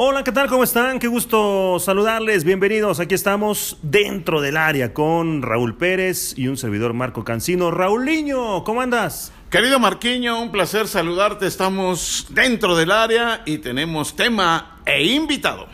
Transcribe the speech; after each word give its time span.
Hola, 0.00 0.22
¿qué 0.22 0.30
tal? 0.30 0.48
¿Cómo 0.48 0.62
están? 0.62 1.00
Qué 1.00 1.08
gusto 1.08 1.80
saludarles. 1.80 2.44
Bienvenidos. 2.44 3.00
Aquí 3.00 3.16
estamos 3.16 3.78
dentro 3.82 4.40
del 4.40 4.56
área 4.56 4.94
con 4.94 5.42
Raúl 5.42 5.76
Pérez 5.76 6.38
y 6.38 6.46
un 6.46 6.56
servidor 6.56 6.94
Marco 6.94 7.24
Cancino. 7.24 7.72
Raúl 7.72 8.04
Niño, 8.04 8.62
¿cómo 8.62 8.80
andas? 8.80 9.32
Querido 9.50 9.80
Marquiño, 9.80 10.40
un 10.40 10.52
placer 10.52 10.86
saludarte. 10.86 11.48
Estamos 11.48 12.28
dentro 12.30 12.76
del 12.76 12.92
área 12.92 13.42
y 13.44 13.58
tenemos 13.58 14.14
tema 14.14 14.78
e 14.86 15.04
invitado. 15.04 15.66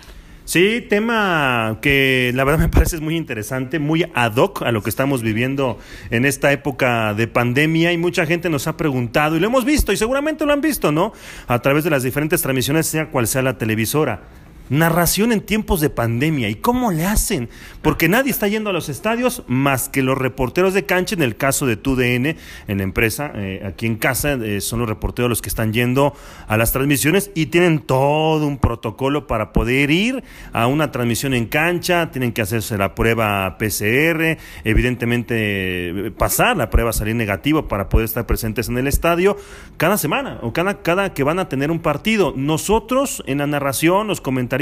Sí, 0.46 0.84
tema 0.86 1.78
que 1.80 2.30
la 2.34 2.44
verdad 2.44 2.60
me 2.60 2.68
parece 2.70 3.00
muy 3.00 3.16
interesante, 3.16 3.78
muy 3.78 4.04
ad 4.14 4.36
hoc 4.36 4.62
a 4.62 4.72
lo 4.72 4.82
que 4.82 4.90
estamos 4.90 5.22
viviendo 5.22 5.78
en 6.10 6.26
esta 6.26 6.52
época 6.52 7.14
de 7.14 7.26
pandemia 7.28 7.92
y 7.92 7.98
mucha 7.98 8.26
gente 8.26 8.50
nos 8.50 8.66
ha 8.66 8.76
preguntado 8.76 9.36
y 9.36 9.40
lo 9.40 9.46
hemos 9.46 9.64
visto 9.64 9.92
y 9.92 9.96
seguramente 9.96 10.44
lo 10.44 10.52
han 10.52 10.60
visto, 10.60 10.92
¿no? 10.92 11.12
A 11.48 11.60
través 11.60 11.82
de 11.84 11.90
las 11.90 12.02
diferentes 12.02 12.42
transmisiones, 12.42 12.86
sea 12.86 13.10
cual 13.10 13.26
sea 13.26 13.40
la 13.40 13.56
televisora. 13.56 14.43
Narración 14.70 15.30
en 15.32 15.42
tiempos 15.42 15.80
de 15.82 15.90
pandemia. 15.90 16.48
¿Y 16.48 16.54
cómo 16.54 16.90
le 16.90 17.04
hacen? 17.04 17.50
Porque 17.82 18.08
nadie 18.08 18.30
está 18.30 18.48
yendo 18.48 18.70
a 18.70 18.72
los 18.72 18.88
estadios 18.88 19.42
más 19.46 19.90
que 19.90 20.02
los 20.02 20.16
reporteros 20.16 20.72
de 20.72 20.86
cancha. 20.86 21.14
En 21.14 21.22
el 21.22 21.36
caso 21.36 21.66
de 21.66 21.76
TUDN, 21.76 22.36
en 22.66 22.78
la 22.78 22.82
empresa, 22.82 23.30
eh, 23.34 23.62
aquí 23.66 23.84
en 23.84 23.96
casa, 23.96 24.32
eh, 24.32 24.62
son 24.62 24.78
los 24.78 24.88
reporteros 24.88 25.28
los 25.28 25.42
que 25.42 25.50
están 25.50 25.74
yendo 25.74 26.14
a 26.48 26.56
las 26.56 26.72
transmisiones 26.72 27.30
y 27.34 27.46
tienen 27.46 27.80
todo 27.80 28.46
un 28.46 28.56
protocolo 28.56 29.26
para 29.26 29.52
poder 29.52 29.90
ir 29.90 30.24
a 30.52 30.66
una 30.66 30.90
transmisión 30.90 31.34
en 31.34 31.44
cancha. 31.44 32.10
Tienen 32.10 32.32
que 32.32 32.40
hacerse 32.40 32.78
la 32.78 32.94
prueba 32.94 33.58
PCR, 33.58 34.38
evidentemente 34.64 36.12
pasar 36.16 36.56
la 36.56 36.70
prueba, 36.70 36.94
salir 36.94 37.14
negativo 37.16 37.68
para 37.68 37.90
poder 37.90 38.06
estar 38.06 38.24
presentes 38.24 38.70
en 38.70 38.78
el 38.78 38.86
estadio 38.86 39.36
cada 39.76 39.98
semana 39.98 40.38
o 40.40 40.54
cada, 40.54 40.80
cada 40.80 41.12
que 41.12 41.22
van 41.22 41.38
a 41.38 41.50
tener 41.50 41.70
un 41.70 41.80
partido. 41.80 42.32
Nosotros 42.34 43.22
en 43.26 43.38
la 43.38 43.46
narración, 43.46 44.06
los 44.06 44.22
comentarios, 44.22 44.53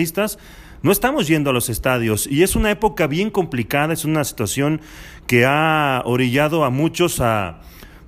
no 0.82 0.90
estamos 0.90 1.28
yendo 1.28 1.50
a 1.50 1.52
los 1.52 1.68
estadios 1.68 2.26
y 2.26 2.42
es 2.42 2.56
una 2.56 2.70
época 2.70 3.06
bien 3.06 3.30
complicada, 3.30 3.92
es 3.92 4.04
una 4.04 4.24
situación 4.24 4.80
que 5.26 5.44
ha 5.46 6.02
orillado 6.04 6.64
a 6.64 6.70
muchos 6.70 7.20
a 7.20 7.60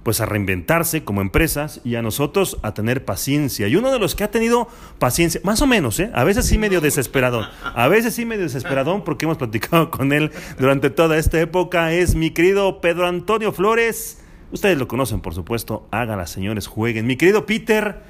pues 0.04 0.20
a 0.20 0.26
reinventarse 0.26 1.02
como 1.02 1.22
empresas 1.22 1.80
y 1.82 1.96
a 1.96 2.02
nosotros 2.02 2.58
a 2.62 2.74
tener 2.74 3.04
paciencia. 3.06 3.66
Y 3.68 3.76
uno 3.76 3.90
de 3.90 3.98
los 3.98 4.14
que 4.14 4.22
ha 4.22 4.30
tenido 4.30 4.68
paciencia, 4.98 5.40
más 5.44 5.62
o 5.62 5.66
menos, 5.66 5.98
¿eh? 5.98 6.10
a 6.14 6.24
veces 6.24 6.44
sí 6.46 6.58
medio 6.58 6.80
desesperadón, 6.82 7.46
a 7.62 7.88
veces 7.88 8.14
sí 8.14 8.26
medio 8.26 8.42
desesperadón 8.42 9.02
porque 9.02 9.24
hemos 9.24 9.38
platicado 9.38 9.90
con 9.90 10.12
él 10.12 10.30
durante 10.58 10.90
toda 10.90 11.16
esta 11.16 11.40
época, 11.40 11.92
es 11.92 12.14
mi 12.14 12.30
querido 12.30 12.80
Pedro 12.82 13.08
Antonio 13.08 13.50
Flores. 13.52 14.20
Ustedes 14.52 14.78
lo 14.78 14.86
conocen, 14.86 15.20
por 15.20 15.34
supuesto, 15.34 15.88
háganla, 15.90 16.26
señores, 16.26 16.66
jueguen. 16.66 17.06
Mi 17.06 17.16
querido 17.16 17.46
Peter, 17.46 18.02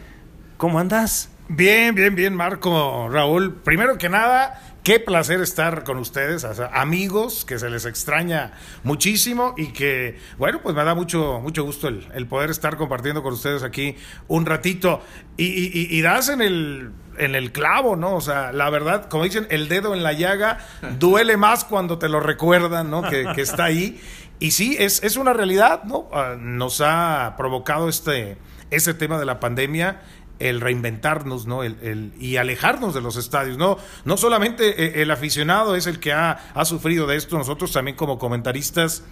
¿cómo 0.58 0.80
andas? 0.80 1.33
Bien, 1.48 1.94
bien, 1.94 2.14
bien, 2.14 2.34
Marco, 2.34 3.10
Raúl. 3.10 3.54
Primero 3.56 3.98
que 3.98 4.08
nada, 4.08 4.62
qué 4.82 4.98
placer 4.98 5.42
estar 5.42 5.84
con 5.84 5.98
ustedes, 5.98 6.46
amigos 6.72 7.44
que 7.44 7.58
se 7.58 7.68
les 7.68 7.84
extraña 7.84 8.52
muchísimo 8.82 9.52
y 9.54 9.66
que, 9.74 10.18
bueno, 10.38 10.62
pues 10.62 10.74
me 10.74 10.82
da 10.84 10.94
mucho, 10.94 11.40
mucho 11.42 11.62
gusto 11.62 11.88
el, 11.88 12.26
poder 12.28 12.48
estar 12.48 12.78
compartiendo 12.78 13.22
con 13.22 13.34
ustedes 13.34 13.62
aquí 13.62 13.94
un 14.26 14.46
ratito. 14.46 15.02
Y, 15.36 16.00
das 16.00 16.30
en 16.30 16.40
el, 16.40 16.92
en 17.18 17.34
el 17.34 17.52
clavo, 17.52 17.94
¿no? 17.94 18.14
O 18.14 18.22
sea, 18.22 18.50
la 18.50 18.70
verdad, 18.70 19.10
como 19.10 19.24
dicen, 19.24 19.46
el 19.50 19.68
dedo 19.68 19.92
en 19.92 20.02
la 20.02 20.14
llaga 20.14 20.60
duele 20.98 21.36
más 21.36 21.66
cuando 21.66 21.98
te 21.98 22.08
lo 22.08 22.20
recuerdan, 22.20 22.90
¿no? 22.90 23.02
Que, 23.02 23.34
está 23.36 23.64
ahí. 23.64 24.00
Y 24.38 24.52
sí, 24.52 24.76
es, 24.78 25.02
es 25.02 25.18
una 25.18 25.34
realidad, 25.34 25.84
¿no? 25.84 26.08
Ah, 26.10 26.36
nos 26.38 26.80
ha 26.80 27.34
provocado 27.36 27.90
este, 27.90 28.38
ese 28.70 28.94
tema 28.94 29.18
de 29.18 29.26
la 29.26 29.40
pandemia 29.40 30.00
el 30.38 30.60
reinventarnos, 30.60 31.46
¿no? 31.46 31.62
El, 31.62 32.12
y 32.18 32.36
alejarnos 32.36 32.94
de 32.94 33.00
los 33.00 33.16
estadios. 33.16 33.56
No, 33.56 33.78
no 34.04 34.16
solamente 34.16 34.84
eh, 34.84 35.02
el 35.02 35.10
aficionado 35.10 35.76
es 35.76 35.86
el 35.86 36.00
que 36.00 36.12
ha, 36.12 36.32
ha, 36.54 36.64
sufrido 36.64 37.06
de 37.06 37.16
esto, 37.16 37.38
nosotros 37.38 37.72
también 37.72 37.96
como 37.96 38.18
comentaristas 38.18 39.04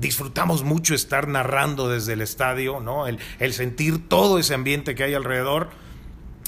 disfrutamos 0.00 0.62
mucho 0.62 0.94
estar 0.94 1.28
narrando 1.28 1.88
desde 1.88 2.12
el 2.12 2.20
estadio, 2.20 2.80
¿no? 2.80 3.06
El, 3.06 3.18
el 3.38 3.52
sentir 3.52 4.08
todo 4.08 4.38
ese 4.38 4.54
ambiente 4.54 4.94
que 4.94 5.04
hay 5.04 5.14
alrededor. 5.14 5.70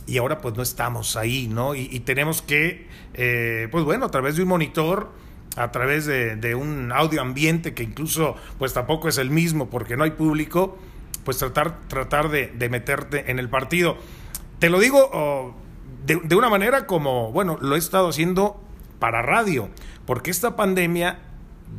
Y 0.06 0.18
ahora 0.18 0.38
pues 0.38 0.54
no 0.56 0.62
estamos 0.62 1.16
ahí, 1.16 1.48
¿no? 1.48 1.74
Y, 1.74 2.00
tenemos 2.00 2.40
que, 2.40 2.88
eh, 3.12 3.68
pues 3.70 3.84
bueno, 3.84 4.06
a 4.06 4.10
través 4.10 4.36
de 4.36 4.42
un 4.42 4.48
monitor, 4.48 5.12
a 5.56 5.70
través 5.70 6.06
de, 6.06 6.36
de 6.36 6.54
un 6.54 6.92
audio 6.92 7.20
ambiente 7.20 7.74
que 7.74 7.82
incluso 7.82 8.34
pues 8.58 8.72
tampoco 8.72 9.08
es 9.08 9.18
el 9.18 9.28
mismo 9.28 9.68
porque 9.68 9.98
no 9.98 10.04
hay 10.04 10.12
público, 10.12 10.78
pues 11.28 11.36
tratar, 11.36 11.78
tratar 11.88 12.30
de, 12.30 12.68
meterte 12.70 13.30
en 13.30 13.38
el 13.38 13.50
partido. 13.50 13.98
Te 14.60 14.70
lo 14.70 14.80
digo 14.80 15.54
de, 16.06 16.34
una 16.34 16.48
manera 16.48 16.86
como, 16.86 17.32
bueno, 17.32 17.58
lo 17.60 17.76
he 17.76 17.78
estado 17.78 18.08
haciendo 18.08 18.58
para 18.98 19.20
radio, 19.20 19.68
porque 20.06 20.30
esta 20.30 20.56
pandemia 20.56 21.18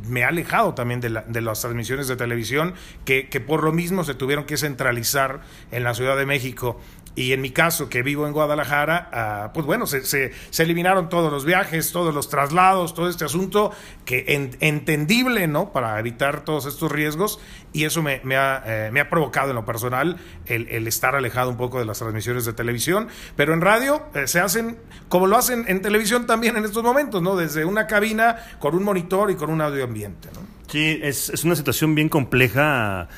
me 0.06 0.22
ha 0.22 0.28
alejado 0.28 0.74
también 0.74 1.00
de, 1.00 1.24
de 1.26 1.40
las 1.40 1.62
transmisiones 1.62 2.06
de 2.06 2.14
televisión 2.14 2.74
que, 3.04 3.28
que, 3.28 3.40
por 3.40 3.64
lo 3.64 3.72
mismo 3.72 4.04
se 4.04 4.14
tuvieron 4.14 4.44
que 4.44 4.56
centralizar 4.56 5.40
en 5.72 5.82
la 5.82 5.94
Ciudad 5.94 6.16
de 6.16 6.26
México. 6.26 6.80
Y 7.16 7.32
en 7.32 7.40
mi 7.40 7.50
caso, 7.50 7.88
que 7.88 8.02
vivo 8.02 8.26
en 8.26 8.32
Guadalajara, 8.32 9.10
ah, 9.12 9.50
pues 9.52 9.66
bueno, 9.66 9.86
se, 9.86 10.04
se, 10.04 10.32
eliminaron 10.62 11.08
todos 11.08 11.32
los 11.32 11.44
viajes, 11.44 11.92
todos 11.92 12.14
los 12.14 12.28
traslados, 12.28 12.94
todo 12.94 13.08
este 13.08 13.24
asunto, 13.24 13.72
que 14.04 14.24
entendible, 14.60 15.48
¿no? 15.48 15.72
Para 15.72 15.98
evitar 15.98 16.44
todos 16.44 16.66
estos 16.66 16.90
riesgos. 16.90 17.40
Y 17.72 17.84
eso 17.84 18.02
me, 18.02 18.20
me, 18.24 18.36
ha, 18.36 18.62
eh, 18.64 18.90
me 18.92 19.00
ha, 19.00 19.08
provocado 19.10 19.50
en 19.50 19.56
lo 19.56 19.64
personal 19.64 20.16
el, 20.46 20.68
el, 20.68 20.86
estar 20.86 21.14
alejado 21.14 21.50
un 21.50 21.56
poco 21.56 21.78
de 21.78 21.84
las 21.84 21.98
transmisiones 21.98 22.44
de 22.44 22.52
televisión. 22.52 23.08
Pero 23.36 23.54
en 23.54 23.60
radio 23.60 24.06
eh, 24.14 24.26
se 24.26 24.40
hacen 24.40 24.78
como 25.08 25.26
lo 25.26 25.36
hacen 25.36 25.64
en 25.66 25.82
televisión 25.82 26.26
también 26.26 26.56
en 26.56 26.64
estos 26.64 26.84
momentos, 26.84 27.20
¿no? 27.20 27.36
Desde 27.36 27.64
una 27.64 27.86
cabina 27.86 28.36
con 28.60 28.74
un 28.74 28.84
monitor 28.84 29.30
y 29.30 29.34
con 29.34 29.50
un 29.50 29.60
audio 29.60 29.84
ambiente, 29.84 30.28
¿no? 30.32 30.40
Sí, 30.68 31.00
es, 31.02 31.30
es 31.30 31.42
una 31.42 31.56
situación 31.56 31.96
bien 31.96 32.08
compleja 32.08 33.08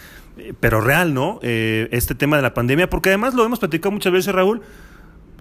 pero 0.60 0.80
real, 0.80 1.14
¿no? 1.14 1.38
Eh, 1.42 1.88
este 1.92 2.14
tema 2.14 2.36
de 2.36 2.42
la 2.42 2.54
pandemia, 2.54 2.88
porque 2.88 3.10
además 3.10 3.34
lo 3.34 3.44
hemos 3.44 3.58
platicado 3.58 3.90
muchas 3.90 4.12
veces, 4.12 4.34
Raúl. 4.34 4.62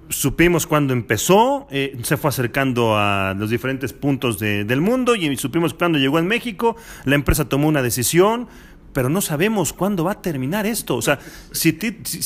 Supimos 0.10 0.68
cuando 0.68 0.92
empezó, 0.92 1.68
eh, 1.72 1.98
se 2.04 2.18
fue 2.18 2.30
acercando 2.30 2.98
a 2.98 3.34
los 3.38 3.50
diferentes 3.50 3.94
puntos 3.94 4.40
del 4.40 4.82
mundo 4.82 5.16
y 5.16 5.38
supimos 5.38 5.74
cuando 5.74 6.00
llegó 6.00 6.20
en 6.20 6.28
México, 6.28 6.76
la 7.06 7.16
empresa 7.16 7.48
tomó 7.48 7.70
una 7.70 7.82
decisión, 7.82 8.50
pero 8.92 9.08
no 9.08 9.22
sabemos 9.22 9.72
cuándo 9.72 10.04
va 10.04 10.14
a 10.14 10.22
terminar 10.22 10.66
esto. 10.66 10.98
O 10.98 11.02
sea, 11.02 11.20
si, 11.54 11.78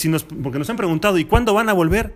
nos, 0.09 0.23
porque 0.23 0.57
nos 0.57 0.67
han 0.71 0.77
preguntado, 0.77 1.19
¿y 1.19 1.25
cuándo 1.25 1.53
van 1.53 1.69
a 1.69 1.73
volver? 1.73 2.15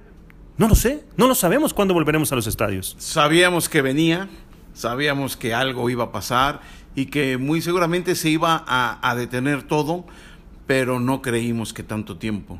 No 0.58 0.68
lo 0.68 0.74
sé, 0.74 1.04
no 1.18 1.28
lo 1.28 1.36
sabemos 1.36 1.76
cuándo 1.76 1.94
volveremos 1.94 2.32
a 2.32 2.36
los 2.36 2.48
estadios. 2.48 2.96
Sabíamos 2.98 3.70
que 3.70 3.84
venía, 3.84 4.28
sabíamos 4.74 5.38
que 5.38 5.54
algo 5.54 5.88
iba 5.92 6.06
a 6.06 6.12
pasar 6.12 6.62
y 6.96 7.06
que 7.06 7.38
muy 7.38 7.62
seguramente 7.62 8.16
se 8.16 8.30
iba 8.30 8.66
a 8.68 9.16
detener 9.16 9.62
todo 9.62 10.08
pero 10.70 11.00
no 11.00 11.24
creímos 11.24 11.74
que 11.74 11.82
tanto 11.82 12.18
tiempo. 12.18 12.60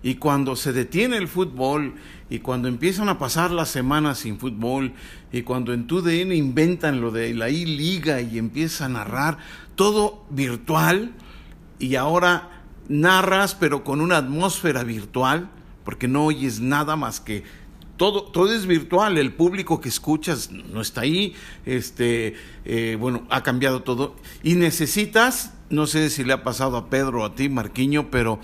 Y 0.00 0.14
cuando 0.14 0.54
se 0.54 0.72
detiene 0.72 1.16
el 1.16 1.26
fútbol 1.26 1.94
y 2.30 2.38
cuando 2.38 2.68
empiezan 2.68 3.08
a 3.08 3.18
pasar 3.18 3.50
las 3.50 3.68
semanas 3.68 4.18
sin 4.18 4.38
fútbol 4.38 4.92
y 5.32 5.42
cuando 5.42 5.72
en 5.72 5.88
tu 5.88 6.00
DN 6.00 6.36
inventan 6.36 7.00
lo 7.00 7.10
de 7.10 7.34
la 7.34 7.50
I-Liga 7.50 8.20
y 8.20 8.38
empieza 8.38 8.84
a 8.84 8.88
narrar 8.88 9.38
todo 9.74 10.24
virtual 10.30 11.14
y 11.80 11.96
ahora 11.96 12.62
narras 12.88 13.56
pero 13.56 13.82
con 13.82 14.00
una 14.00 14.18
atmósfera 14.18 14.84
virtual 14.84 15.50
porque 15.82 16.06
no 16.06 16.26
oyes 16.26 16.60
nada 16.60 16.94
más 16.94 17.18
que 17.18 17.42
todo, 17.98 18.22
todo 18.22 18.54
es 18.54 18.66
virtual, 18.66 19.18
el 19.18 19.34
público 19.34 19.82
que 19.82 19.90
escuchas 19.90 20.50
no 20.50 20.80
está 20.80 21.02
ahí, 21.02 21.34
este, 21.66 22.36
eh, 22.64 22.96
bueno, 22.98 23.26
ha 23.28 23.42
cambiado 23.42 23.82
todo 23.82 24.16
y 24.42 24.54
necesitas 24.54 25.52
no 25.70 25.86
sé 25.86 26.10
si 26.10 26.24
le 26.24 26.32
ha 26.32 26.42
pasado 26.42 26.76
a 26.76 26.88
Pedro 26.88 27.22
o 27.22 27.24
a 27.24 27.34
ti, 27.34 27.48
Marquiño, 27.48 28.10
pero 28.10 28.40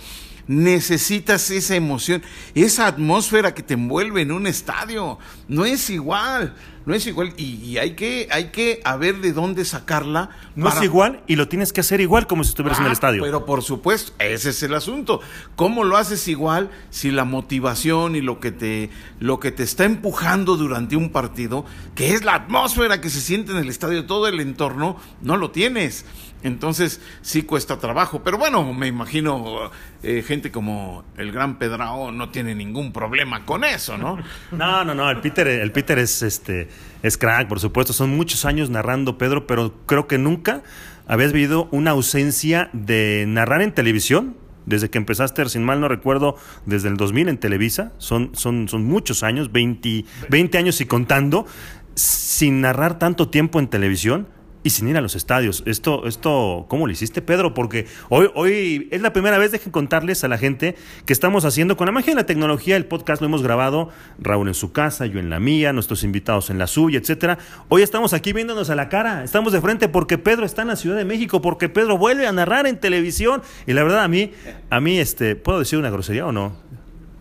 necesitas 0.46 1.50
esa 1.50 1.74
emoción, 1.74 2.22
esa 2.54 2.86
atmósfera 2.86 3.54
que 3.54 3.62
te 3.62 3.74
envuelve 3.74 4.22
en 4.22 4.32
un 4.32 4.46
estadio. 4.46 5.18
No 5.48 5.64
es 5.64 5.88
igual, 5.90 6.54
no 6.86 6.94
es 6.94 7.06
igual. 7.06 7.32
Y, 7.36 7.78
hay, 7.78 7.92
que, 7.92 8.28
hay 8.30 8.50
que 8.50 8.80
a 8.84 8.96
ver 8.96 9.20
de 9.20 9.32
dónde 9.32 9.64
sacarla. 9.64 10.30
No 10.54 10.68
es 10.68 10.82
igual 10.82 11.22
y 11.26 11.36
lo 11.36 11.48
tienes 11.48 11.72
que 11.72 11.80
hacer 11.80 12.00
igual 12.00 12.26
como 12.26 12.44
si 12.44 12.50
estuvieras 12.50 12.78
en 12.78 12.84
el 12.84 12.90
ah, 12.90 12.94
estadio. 12.94 13.22
Pero 13.22 13.46
por 13.46 13.62
supuesto, 13.62 14.12
ese 14.18 14.50
es 14.50 14.62
el 14.62 14.74
asunto. 14.74 15.20
¿Cómo 15.56 15.84
lo 15.84 15.96
haces 15.96 16.28
igual 16.28 16.70
si 16.90 17.10
la 17.10 17.24
motivación 17.24 18.16
y 18.16 18.20
lo 18.20 18.40
que 18.40 18.52
te, 18.52 18.90
lo 19.18 19.40
que 19.40 19.50
te 19.50 19.62
está 19.62 19.84
empujando 19.84 20.56
durante 20.56 20.96
un 20.96 21.10
partido, 21.10 21.64
que 21.94 22.12
es 22.12 22.24
la 22.24 22.34
atmósfera 22.34 23.00
que 23.00 23.10
se 23.10 23.20
siente 23.20 23.52
en 23.52 23.58
el 23.58 23.68
estadio, 23.68 24.06
todo 24.06 24.28
el 24.28 24.40
entorno, 24.40 24.98
no 25.22 25.36
lo 25.36 25.50
tienes? 25.50 26.04
Entonces 26.44 27.00
sí 27.22 27.42
cuesta 27.42 27.78
trabajo, 27.78 28.22
pero 28.22 28.36
bueno, 28.36 28.74
me 28.74 28.86
imagino 28.86 29.70
eh, 30.02 30.22
gente 30.22 30.52
como 30.52 31.02
el 31.16 31.32
gran 31.32 31.58
Pedrao 31.58 32.12
no 32.12 32.28
tiene 32.28 32.54
ningún 32.54 32.92
problema 32.92 33.46
con 33.46 33.64
eso, 33.64 33.96
¿no? 33.96 34.18
No, 34.52 34.84
no, 34.84 34.94
no, 34.94 35.10
el 35.10 35.20
Peter, 35.20 35.48
el 35.48 35.72
Peter 35.72 35.98
es 35.98 36.22
este 36.22 36.68
es 37.02 37.18
crack, 37.18 37.48
por 37.48 37.60
supuesto, 37.60 37.92
son 37.92 38.16
muchos 38.16 38.44
años 38.44 38.70
narrando 38.70 39.18
Pedro, 39.18 39.46
pero 39.46 39.74
creo 39.86 40.06
que 40.06 40.16
nunca 40.16 40.62
habías 41.06 41.32
vivido 41.32 41.68
una 41.70 41.90
ausencia 41.90 42.70
de 42.72 43.24
narrar 43.28 43.60
en 43.62 43.72
televisión. 43.72 44.36
Desde 44.66 44.88
que 44.88 44.96
empezaste, 44.96 45.46
sin 45.50 45.62
mal 45.62 45.82
no 45.82 45.88
recuerdo, 45.88 46.36
desde 46.64 46.88
el 46.88 46.96
2000 46.96 47.28
en 47.28 47.36
Televisa, 47.36 47.92
son, 47.98 48.30
son, 48.32 48.68
son 48.68 48.84
muchos 48.84 49.22
años, 49.22 49.52
20, 49.52 50.06
20 50.30 50.56
años 50.56 50.80
y 50.80 50.86
contando, 50.86 51.46
sin 51.94 52.62
narrar 52.62 52.98
tanto 52.98 53.28
tiempo 53.28 53.60
en 53.60 53.68
televisión 53.68 54.26
y 54.64 54.70
sin 54.70 54.88
ir 54.88 54.96
a 54.96 55.00
los 55.00 55.14
estadios. 55.14 55.62
Esto, 55.66 56.06
esto, 56.06 56.64
¿cómo 56.68 56.86
lo 56.86 56.92
hiciste, 56.92 57.22
Pedro? 57.22 57.54
Porque 57.54 57.86
hoy, 58.08 58.30
hoy 58.34 58.88
es 58.90 59.02
la 59.02 59.12
primera 59.12 59.38
vez, 59.38 59.52
dejen 59.52 59.70
contarles 59.70 60.24
a 60.24 60.28
la 60.28 60.38
gente 60.38 60.74
que 61.04 61.12
estamos 61.12 61.44
haciendo 61.44 61.76
con 61.76 61.86
la 61.86 61.92
magia 61.92 62.12
de 62.12 62.16
la 62.16 62.26
tecnología. 62.26 62.76
El 62.76 62.86
podcast 62.86 63.20
lo 63.20 63.26
hemos 63.26 63.42
grabado, 63.42 63.90
Raúl 64.18 64.48
en 64.48 64.54
su 64.54 64.72
casa, 64.72 65.06
yo 65.06 65.20
en 65.20 65.28
la 65.30 65.38
mía, 65.38 65.72
nuestros 65.74 66.02
invitados 66.02 66.48
en 66.48 66.58
la 66.58 66.66
suya, 66.66 66.98
etcétera. 66.98 67.38
Hoy 67.68 67.82
estamos 67.82 68.14
aquí 68.14 68.32
viéndonos 68.32 68.70
a 68.70 68.74
la 68.74 68.88
cara, 68.88 69.22
estamos 69.22 69.52
de 69.52 69.60
frente 69.60 69.88
porque 69.88 70.16
Pedro 70.16 70.46
está 70.46 70.62
en 70.62 70.68
la 70.68 70.76
Ciudad 70.76 70.96
de 70.96 71.04
México, 71.04 71.42
porque 71.42 71.68
Pedro 71.68 71.98
vuelve 71.98 72.26
a 72.26 72.32
narrar 72.32 72.66
en 72.66 72.80
televisión. 72.80 73.42
Y 73.66 73.74
la 73.74 73.84
verdad, 73.84 74.02
a 74.02 74.08
mí, 74.08 74.32
a 74.70 74.80
mí, 74.80 74.98
este, 74.98 75.36
¿puedo 75.36 75.58
decir 75.58 75.78
una 75.78 75.90
grosería 75.90 76.26
o 76.26 76.32
no? 76.32 76.56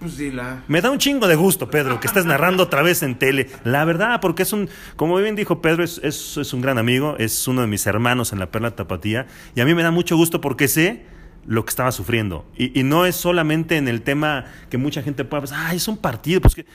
Pues 0.03 0.19
Me 0.67 0.81
da 0.81 0.91
un 0.91 0.97
chingo 0.97 1.27
de 1.27 1.35
gusto, 1.35 1.69
Pedro, 1.69 2.01
que 2.01 2.07
estés 2.07 2.25
narrando 2.25 2.63
otra 2.63 2.81
vez 2.81 3.03
en 3.03 3.15
tele. 3.15 3.49
La 3.63 3.85
verdad, 3.85 4.19
porque 4.19 4.43
es 4.43 4.51
un, 4.51 4.67
como 4.97 5.15
bien 5.15 5.35
dijo 5.35 5.61
Pedro, 5.61 5.81
es, 5.81 6.01
es, 6.03 6.53
un 6.53 6.61
gran 6.61 6.77
amigo, 6.77 7.15
es 7.19 7.47
uno 7.47 7.61
de 7.61 7.67
mis 7.67 7.87
hermanos 7.87 8.33
en 8.33 8.39
la 8.39 8.51
Perla 8.51 8.71
Tapatía, 8.71 9.27
y 9.55 9.61
a 9.61 9.65
mí 9.65 9.73
me 9.73 9.81
da 9.81 9.91
mucho 9.91 10.17
gusto 10.17 10.41
porque 10.41 10.67
sé 10.67 11.05
lo 11.45 11.63
que 11.63 11.69
estaba 11.69 11.93
sufriendo. 11.93 12.45
Y, 12.57 12.83
no 12.83 13.05
es 13.05 13.15
solamente 13.15 13.77
en 13.77 13.87
el 13.87 14.01
tema 14.01 14.43
que 14.69 14.77
mucha 14.77 15.01
gente 15.03 15.23
pueda 15.23 15.43
pensar, 15.43 15.67
ah, 15.67 15.73
es 15.73 15.87
un 15.87 15.95
partido, 15.95 16.41
pues 16.41 16.55
que 16.55 16.65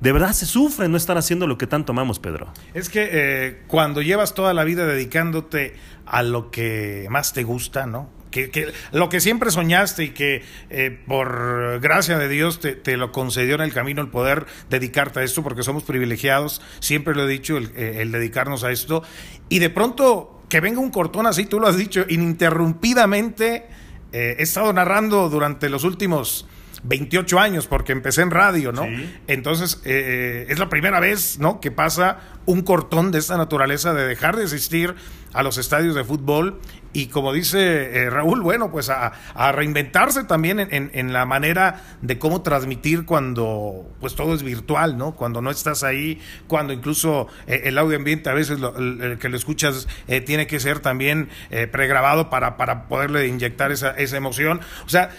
de 0.00 0.12
verdad 0.12 0.32
se 0.32 0.44
sufre 0.44 0.86
no 0.88 0.98
estar 0.98 1.16
haciendo 1.16 1.46
lo 1.46 1.56
que 1.56 1.66
tanto 1.66 1.92
amamos, 1.92 2.18
Pedro. 2.18 2.52
Es 2.74 2.90
que 2.90 3.08
eh, 3.10 3.62
cuando 3.68 4.02
llevas 4.02 4.34
toda 4.34 4.52
la 4.52 4.64
vida 4.64 4.86
dedicándote 4.86 5.76
a 6.04 6.22
lo 6.22 6.50
que 6.50 7.06
más 7.08 7.32
te 7.32 7.42
gusta, 7.42 7.86
¿no? 7.86 8.10
Que, 8.36 8.72
lo 8.92 9.08
que 9.08 9.20
siempre 9.20 9.50
soñaste 9.50 10.04
y 10.04 10.10
que 10.10 10.42
eh, 10.70 10.98
por 11.06 11.80
gracia 11.80 12.18
de 12.18 12.28
Dios 12.28 12.60
te, 12.60 12.96
lo 12.96 13.12
concedió 13.12 13.54
en 13.54 13.62
el 13.62 13.72
camino 13.72 14.02
el 14.02 14.08
poder 14.08 14.46
dedicarte 14.70 15.20
a 15.20 15.22
esto, 15.22 15.42
porque 15.42 15.62
somos 15.62 15.84
privilegiados, 15.84 16.60
siempre 16.80 17.14
lo 17.14 17.24
he 17.24 17.28
dicho, 17.28 17.56
el, 17.56 17.72
eh, 17.76 18.06
dedicarnos 18.06 18.64
a 18.64 18.70
esto, 18.70 19.02
y 19.48 19.58
de 19.58 19.70
pronto 19.70 20.42
que 20.48 20.60
venga 20.60 20.80
un 20.80 20.90
cortón 20.90 21.26
así, 21.26 21.46
tú 21.46 21.58
lo 21.58 21.66
has 21.66 21.76
dicho, 21.76 22.04
ininterrumpidamente, 22.08 23.66
eh, 24.12 24.36
he 24.38 24.42
estado 24.42 24.72
narrando 24.72 25.28
durante 25.28 25.68
los 25.68 25.82
últimos 25.82 26.46
28 26.84 27.40
años, 27.40 27.66
porque 27.66 27.92
empecé 27.92 28.22
en 28.22 28.30
radio, 28.30 28.70
¿no? 28.70 28.86
Entonces, 29.26 29.80
es 29.84 30.58
la 30.58 30.68
primera 30.68 31.00
vez, 31.00 31.38
¿no? 31.40 31.58
Que 31.60 31.72
pasa 31.72 32.20
un 32.44 32.62
cortón 32.62 33.10
de 33.10 33.18
esta 33.18 33.36
naturaleza 33.36 33.92
de 33.92 34.06
dejar 34.06 34.36
de 34.36 34.44
asistir 34.44 34.94
a 35.32 35.42
los 35.42 35.58
estadios 35.58 35.94
de 35.94 36.04
fútbol 36.04 36.60
y 36.96 37.08
como 37.08 37.34
dice 37.34 38.04
eh, 38.04 38.08
Raúl, 38.08 38.40
bueno, 38.40 38.70
pues 38.70 38.88
a, 38.88 39.12
reinventarse 39.52 40.24
también 40.24 40.58
en, 40.58 41.12
la 41.12 41.26
manera 41.26 41.82
de 42.00 42.18
cómo 42.18 42.40
transmitir 42.40 43.04
cuando 43.04 43.86
pues 44.00 44.14
todo 44.14 44.34
es 44.34 44.42
virtual, 44.42 44.96
¿no? 44.96 45.14
Cuando 45.14 45.42
no 45.42 45.50
estás 45.50 45.84
ahí, 45.84 46.22
cuando 46.46 46.72
incluso 46.72 47.28
eh, 47.46 47.64
el 47.64 47.76
audio 47.76 47.98
ambiente 47.98 48.30
a 48.30 48.32
veces 48.32 48.58
el, 48.78 49.18
que 49.18 49.28
lo 49.28 49.36
escuchas 49.36 49.86
eh, 50.08 50.22
tiene 50.22 50.46
que 50.46 50.58
ser 50.58 50.80
también 50.80 51.28
pregrabado 51.70 52.30
para, 52.30 52.56
para 52.56 52.88
poderle 52.88 53.26
inyectar 53.26 53.72
esa, 53.72 53.90
esa 53.90 54.16
emoción. 54.16 54.62
O 54.86 54.88
sea, 54.88 55.10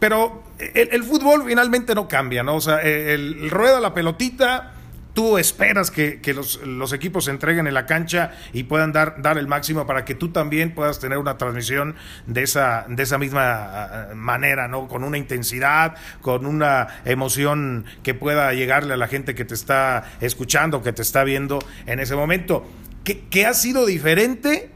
pero 0.00 0.42
el, 0.58 1.04
fútbol 1.04 1.44
finalmente 1.46 1.94
no 1.94 2.08
cambia, 2.08 2.42
¿no? 2.42 2.56
O 2.56 2.60
sea, 2.60 2.80
el, 2.80 3.44
el 3.44 3.50
rueda 3.50 3.78
la 3.78 3.94
pelotita 3.94 4.79
tú 5.14 5.38
esperas 5.38 5.90
que, 5.90 6.20
los, 6.34 6.92
equipos 6.92 7.24
se 7.24 7.30
entreguen 7.30 7.66
en 7.66 7.74
la 7.74 7.86
cancha 7.86 8.32
y 8.52 8.64
puedan 8.64 8.92
dar, 8.92 9.20
dar 9.22 9.38
el 9.38 9.46
máximo 9.46 9.86
para 9.86 10.04
que 10.04 10.14
tú 10.14 10.30
también 10.30 10.74
puedas 10.74 10.98
tener 10.98 11.18
una 11.18 11.38
transmisión 11.38 11.96
de 12.26 12.42
esa, 12.42 12.84
de 12.88 13.02
esa 13.02 13.18
misma 13.18 13.42
ah, 13.44 14.08
manera, 14.14 14.68
¿no? 14.68 14.88
Con 14.88 15.04
una 15.04 15.18
intensidad, 15.18 15.96
con 16.20 16.46
una 16.46 16.88
emoción 17.04 17.84
que 18.02 18.14
pueda 18.14 18.52
llegarle 18.52 18.94
a 18.94 18.96
la 18.96 19.08
gente 19.08 19.34
que 19.34 19.44
te 19.44 19.54
está 19.54 20.10
escuchando, 20.20 20.82
que 20.82 20.92
te 20.92 21.02
está 21.02 21.24
viendo 21.24 21.58
en 21.86 22.00
ese 22.00 22.16
momento. 22.16 22.66
¿Qué, 23.04 23.46
ha 23.46 23.54
sido 23.54 23.86
diferente? 23.86 24.70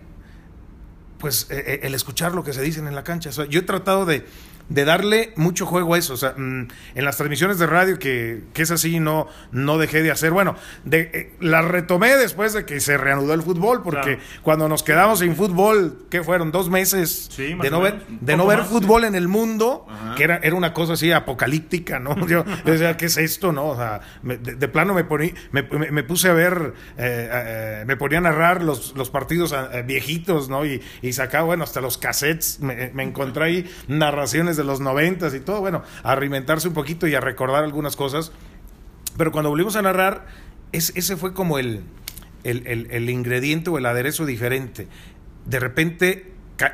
Pues 1.19 1.47
eh, 1.51 1.63
eh, 1.67 1.81
el 1.83 1.95
escuchar 1.95 2.33
lo 2.33 2.43
que 2.43 2.53
se 2.53 2.63
dicen 2.63 2.87
en 2.87 2.95
la 2.95 3.05
cancha. 3.05 3.31
yo 3.31 3.61
he 3.61 3.63
tratado 3.63 4.07
de, 4.07 4.27
de 4.69 4.85
darle 4.85 5.33
mucho 5.37 5.67
juego 5.67 5.95
a 5.95 5.99
eso. 5.99 6.15
O 6.15 6.17
sea, 6.17 6.35
mm, 6.37 6.69
en 6.95 7.05
las 7.05 7.17
transmisiones 7.17 7.59
de 7.59 7.67
radio, 7.67 7.99
que, 7.99 8.45
que, 8.53 8.63
es 8.63 8.71
así, 8.71 9.01
no, 9.01 9.29
no 9.53 9.79
dejé 9.79 10.03
de 10.03 10.11
hacer. 10.11 10.33
Bueno, 10.33 10.57
de, 10.85 11.11
eh, 11.13 11.33
la 11.41 11.63
retomé 11.63 12.17
después 12.17 12.53
de 12.53 12.65
que 12.65 12.81
se 12.81 12.97
reanudó 12.97 13.35
el 13.35 13.43
fútbol, 13.43 13.83
porque 13.83 14.19
cuando 14.43 14.69
nos 14.69 14.83
quedamos 14.83 15.21
sin 15.21 15.37
fútbol, 15.37 16.07
¿qué 16.11 16.23
fueron? 16.23 16.51
Dos 16.51 16.71
meses 16.71 17.31
de 17.37 17.71
no 17.71 17.81
ver, 17.81 18.07
de 18.09 18.37
no 18.37 18.47
ver 18.47 18.65
fútbol 18.65 19.05
en 19.05 19.15
el 19.15 19.29
mundo, 19.29 19.87
que 20.17 20.25
era, 20.25 20.41
era 20.43 20.55
una 20.55 20.73
cosa 20.73 20.95
así 20.95 21.13
apocalíptica, 21.13 21.99
¿no? 21.99 22.27
Yo 22.27 22.45
decía, 22.65 22.97
¿qué 22.97 23.07
es 23.07 23.17
esto, 23.17 23.53
no? 23.53 23.67
O 23.69 23.77
sea, 23.77 24.01
de, 24.23 24.69
plano 24.69 24.95
me, 24.95 25.05
poní, 25.05 25.35
me, 25.53 25.63
me, 25.63 26.03
puse 26.03 26.29
a 26.29 26.33
ver, 26.33 26.75
eh, 26.97 27.29
eh, 27.33 27.85
me 27.87 27.97
ponía 27.97 28.19
a 28.19 28.23
narrar 28.23 28.63
los, 28.63 28.95
los 28.97 29.11
partidos 29.11 29.55
viejitos, 29.87 30.49
¿no? 30.49 30.65
Y, 30.65 30.83
y 31.03 31.13
sacaba, 31.13 31.45
bueno, 31.45 31.65
hasta 31.65 31.81
los 31.81 31.99
cassettes, 31.99 32.61
me, 32.61 32.91
me 32.95 33.03
encontré 33.03 33.45
ahí 33.45 33.71
narraciones 33.89 34.54
de 34.57 34.65
los 34.65 34.81
noventas 34.81 35.35
y 35.35 35.41
todo, 35.41 35.61
bueno, 35.61 35.83
a 36.03 36.15
reinventarse 36.15 36.69
un 36.69 36.75
poquito 36.75 37.07
y 37.07 37.15
a 37.15 37.21
recordar 37.21 37.65
algunas 37.65 37.97
cosas. 37.97 38.33
Pero 39.17 39.33
cuando 39.33 39.51
volvimos 39.51 39.77
a 39.77 39.83
narrar, 39.83 40.27
ese 40.73 41.17
fue 41.17 41.33
como 41.33 41.59
el, 41.59 41.85
el, 42.43 42.89
el, 42.91 43.11
ingrediente 43.11 43.71
o 43.71 43.79
el 43.79 43.87
aderezo 43.87 44.27
diferente. 44.27 44.89
De 45.47 45.61
repente 45.61 46.33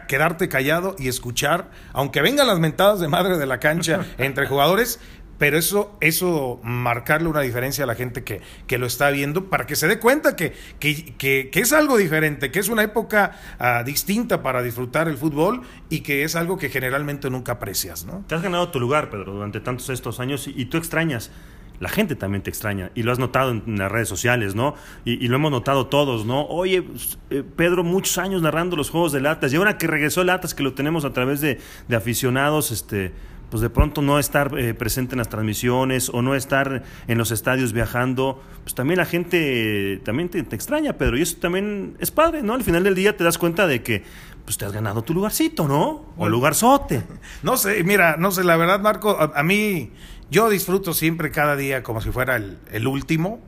quedarte 0.09 0.49
callado 0.49 0.95
y 0.99 1.09
escuchar, 1.09 1.71
aunque 1.93 2.21
vengan 2.21 2.47
las 2.47 2.59
mentadas 2.59 3.01
de 3.01 3.09
madre 3.09 3.39
de 3.39 3.47
la 3.47 3.61
cancha 3.61 4.05
entre 4.19 4.47
jugadores, 4.47 5.01
pero 5.41 5.57
eso, 5.57 5.97
eso 6.03 6.61
marcarle 6.63 7.27
una 7.27 7.41
diferencia 7.41 7.85
a 7.85 7.87
la 7.87 7.95
gente 7.95 8.23
que, 8.25 8.43
que 8.67 8.77
lo 8.77 8.85
está 8.85 9.09
viendo 9.09 9.49
para 9.49 9.67
que 9.67 9.75
se 9.75 9.89
dé 9.89 9.99
cuenta 9.99 10.37
que, 10.37 10.53
que, 10.79 11.17
que, 11.17 11.61
es 11.61 11.73
algo 11.73 11.97
diferente, 11.97 12.51
que 12.51 12.59
es 12.59 12.69
una 12.69 12.83
época 12.83 13.39
ah, 13.59 13.83
distinta 13.83 14.43
para 14.43 14.63
disfrutar 14.63 15.09
el 15.09 15.17
fútbol 15.17 15.63
y 15.89 16.01
que 16.01 16.25
es 16.25 16.37
algo 16.37 16.59
que 16.59 16.69
generalmente 16.69 17.31
nunca 17.31 17.53
aprecias. 17.53 18.05
¿no? 18.05 18.23
Te 18.27 18.35
has 18.35 18.43
ganado 18.43 18.69
tu 18.69 18.79
lugar, 18.79 19.09
Pedro, 19.09 19.33
durante 19.33 19.61
tantos 19.61 19.89
estos 19.89 20.21
años 20.21 20.47
y, 20.47 20.67
tú 20.67 20.77
extrañas 20.77 21.31
la 21.79 21.89
gente 21.89 22.17
también 22.17 22.43
te 22.43 22.51
extraña 22.51 22.91
y 22.95 23.03
lo 23.05 23.11
has 23.11 23.19
notado 23.19 23.53
en, 23.53 23.79
las 23.79 23.91
redes 23.91 24.11
sociales, 24.11 24.55
¿no? 24.55 24.75
Y, 25.07 25.27
lo 25.29 25.37
hemos 25.37 25.51
notado 25.51 25.87
todos, 25.87 26.27
¿no? 26.27 26.45
Oye, 26.49 26.83
pues, 26.83 27.19
eh, 27.31 27.43
Pedro, 27.57 27.83
muchos 27.83 28.19
años 28.19 28.43
narrando 28.43 28.77
los 28.77 28.91
juegos 28.91 29.13
de 29.13 29.23
latas 29.23 29.55
y 29.55 29.57
ahora 29.57 29.79
que 29.79 29.87
regresó 29.87 30.23
latas, 30.23 30.53
que 30.53 30.63
lo 30.63 30.75
tenemos 30.75 31.07
a 31.07 31.15
través 31.15 31.41
de, 31.41 31.59
de 31.89 31.97
aficionados, 31.97 32.71
este, 32.71 33.15
pues 33.51 33.61
de 33.61 33.69
pronto 33.69 34.01
no 34.01 34.19
estar 34.19 34.57
eh, 34.59 34.75
presente 34.75 35.15
en 35.15 35.19
las 35.19 35.29
transmisiones 35.29 36.09
o 36.09 36.23
no 36.23 36.35
estar 36.35 36.85
en 37.09 37.19
los 37.19 37.33
estadios 37.33 37.73
viajando, 37.73 38.41
pues 38.63 38.75
también 38.75 38.99
la 38.99 39.07
gente 39.07 40.01
también 40.05 40.29
te, 40.29 40.39
extraña, 40.39 40.95
Pedro, 40.95 41.19
y 41.19 41.23
eso 41.23 41.37
también 41.39 41.97
es 41.99 42.11
padre, 42.11 42.43
¿no? 42.43 42.55
Al 42.55 42.63
final 42.63 42.85
del 42.85 42.95
día 42.95 43.17
te 43.17 43.25
das 43.25 43.39
cuenta 43.39 43.67
de 43.67 43.83
que 43.83 44.05
pues 44.45 44.57
te 44.57 44.65
has 44.65 44.73
ganado 44.73 45.03
tu 45.03 45.15
lugarcito, 45.15 45.67
¿no? 45.67 46.07
O 46.17 46.29
lugarzote. 46.29 47.03
No 47.43 47.57
sé, 47.57 47.83
mira, 47.85 48.17
no 48.19 48.31
sé, 48.31 48.45
la 48.45 48.57
verdad, 48.57 48.81
Marco, 48.81 49.19
a, 49.19 49.43
mí 49.43 49.91
yo 50.31 50.49
disfruto 50.49 50.95
siempre 50.95 51.31
cada 51.31 51.57
día 51.57 51.83
como 51.83 52.01
si 52.01 52.11
fuera 52.11 52.37
el, 52.37 52.87
último. 52.87 53.41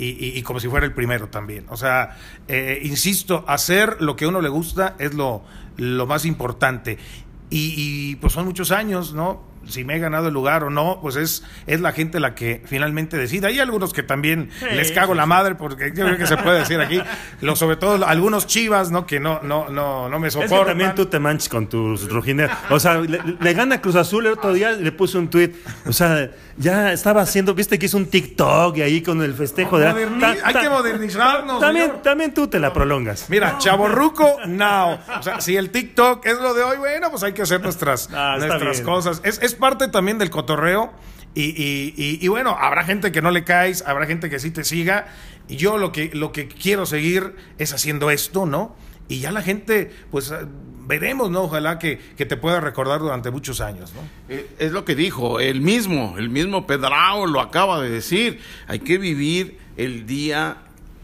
Y, 0.00 0.40
como 0.42 0.60
si 0.60 0.68
fuera 0.68 0.86
el 0.86 0.94
primero 0.94 1.26
también. 1.26 1.66
O 1.70 1.76
sea, 1.76 2.16
eh, 2.46 2.78
insisto, 2.84 3.44
hacer 3.48 3.96
lo 4.00 4.14
que 4.14 4.26
a 4.26 4.28
uno 4.28 4.40
le 4.40 4.48
gusta 4.48 4.94
es 5.00 5.12
lo, 5.14 5.42
lo 5.76 6.06
más 6.06 6.24
importante. 6.24 6.98
Y, 7.50 7.74
y, 7.76 8.16
pues 8.16 8.32
son 8.32 8.44
muchos 8.44 8.70
años, 8.70 9.12
¿no? 9.12 9.42
Si 9.68 9.84
me 9.84 9.96
he 9.96 9.98
ganado 9.98 10.28
el 10.28 10.34
lugar 10.34 10.64
o 10.64 10.70
no, 10.70 10.98
pues 11.00 11.16
es, 11.16 11.44
es 11.66 11.80
la 11.80 11.92
gente 11.92 12.20
la 12.20 12.34
que 12.34 12.62
finalmente 12.64 13.16
decide. 13.16 13.48
Hay 13.48 13.60
algunos 13.60 13.92
que 13.92 14.02
también 14.02 14.50
les 14.74 14.92
cago 14.92 15.14
la 15.14 15.26
madre, 15.26 15.54
porque 15.54 15.92
yo 15.94 16.04
creo 16.04 16.18
que 16.18 16.26
se 16.26 16.36
puede 16.36 16.60
decir 16.60 16.80
aquí, 16.80 17.00
lo, 17.40 17.56
sobre 17.56 17.76
todo 17.76 18.06
algunos 18.06 18.46
chivas, 18.46 18.90
¿no? 18.90 19.06
Que 19.06 19.20
no, 19.20 19.40
no, 19.42 19.68
no, 19.68 20.08
no 20.08 20.18
me 20.18 20.30
soportan. 20.30 20.58
Es 20.58 20.64
que 20.64 20.70
también 20.70 20.94
tú 20.94 21.06
te 21.06 21.18
manches 21.18 21.48
con 21.48 21.68
tus 21.68 22.08
rugineros. 22.08 22.56
O 22.70 22.80
sea, 22.80 23.00
le, 23.00 23.54
gana 23.54 23.80
Cruz 23.80 23.96
Azul 23.96 24.26
el 24.26 24.32
otro 24.32 24.52
día 24.52 24.72
le 24.72 24.92
puse 24.92 25.18
un 25.18 25.28
tweet. 25.28 25.52
O 25.86 25.92
sea, 25.92 26.30
ya 26.56 26.92
estaba 26.92 27.22
haciendo, 27.22 27.54
viste 27.54 27.78
que 27.78 27.86
hizo 27.86 27.96
un 27.96 28.06
TikTok 28.06 28.76
y 28.78 28.82
ahí 28.82 29.02
con 29.02 29.22
el 29.22 29.34
festejo 29.34 29.78
de 29.78 29.86
la, 29.86 30.36
Hay 30.44 30.54
que 30.54 30.68
modernizarnos. 30.68 31.60
También, 31.60 32.02
también 32.02 32.34
tú 32.34 32.48
te 32.48 32.58
la 32.58 32.72
prolongas. 32.72 33.26
Mira, 33.28 33.58
chaborruco, 33.58 34.38
now. 34.46 34.98
O 35.18 35.22
sea, 35.22 35.40
si 35.40 35.56
el 35.56 35.70
TikTok 35.70 36.26
es 36.26 36.38
lo 36.38 36.54
de 36.54 36.62
hoy, 36.62 36.76
bueno, 36.78 37.10
pues 37.10 37.22
hay 37.22 37.32
que 37.32 37.42
hacer 37.42 37.60
nuestras, 37.60 38.08
ah, 38.12 38.36
nuestras 38.38 38.80
cosas. 38.80 39.20
Es, 39.24 39.40
es 39.42 39.54
parte 39.58 39.88
también 39.88 40.18
del 40.18 40.30
cotorreo. 40.30 40.92
Y, 41.34 41.42
y, 41.42 42.18
y, 42.20 42.28
bueno, 42.28 42.56
habrá 42.58 42.84
gente 42.84 43.12
que 43.12 43.22
no 43.22 43.30
le 43.30 43.44
caes, 43.44 43.84
habrá 43.86 44.06
gente 44.06 44.30
que 44.30 44.40
sí 44.40 44.50
te 44.50 44.64
siga. 44.64 45.06
Y 45.46 45.56
yo 45.56 45.78
lo 45.78 45.92
que, 45.92 46.10
lo 46.12 46.32
que 46.32 46.48
quiero 46.48 46.86
seguir 46.86 47.36
es 47.58 47.72
haciendo 47.72 48.10
esto, 48.10 48.46
¿no? 48.46 48.74
Y 49.08 49.20
ya 49.20 49.30
la 49.30 49.42
gente, 49.42 49.90
pues 50.10 50.32
veremos, 50.86 51.30
¿no? 51.30 51.42
Ojalá 51.42 51.78
que, 51.78 51.98
que 52.16 52.26
te 52.26 52.36
pueda 52.36 52.60
recordar 52.60 53.00
durante 53.00 53.30
muchos 53.30 53.60
años, 53.60 53.92
¿no? 53.94 54.00
Eh, 54.28 54.48
es 54.58 54.72
lo 54.72 54.84
que 54.84 54.94
dijo, 54.94 55.38
el 55.38 55.60
mismo, 55.60 56.16
el 56.18 56.28
mismo 56.28 56.66
Pedrao 56.66 57.26
lo 57.26 57.40
acaba 57.40 57.80
de 57.80 57.90
decir. 57.90 58.40
Hay 58.66 58.80
que 58.80 58.98
vivir 58.98 59.58
el 59.76 60.06
día 60.06 60.58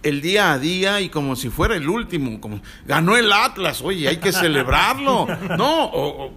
el 0.05 0.21
día 0.21 0.53
a 0.53 0.59
día 0.59 1.01
y 1.01 1.09
como 1.09 1.35
si 1.35 1.51
fuera 1.51 1.75
el 1.75 1.89
último, 1.89 2.41
como 2.41 2.61
ganó 2.87 3.17
el 3.17 3.33
Atlas, 3.33 3.81
oye, 3.83 4.07
hay 4.07 4.19
que 4.19 4.33
celebrarlo, 4.33 5.27
¿no? 5.59 5.85
O, 5.87 6.33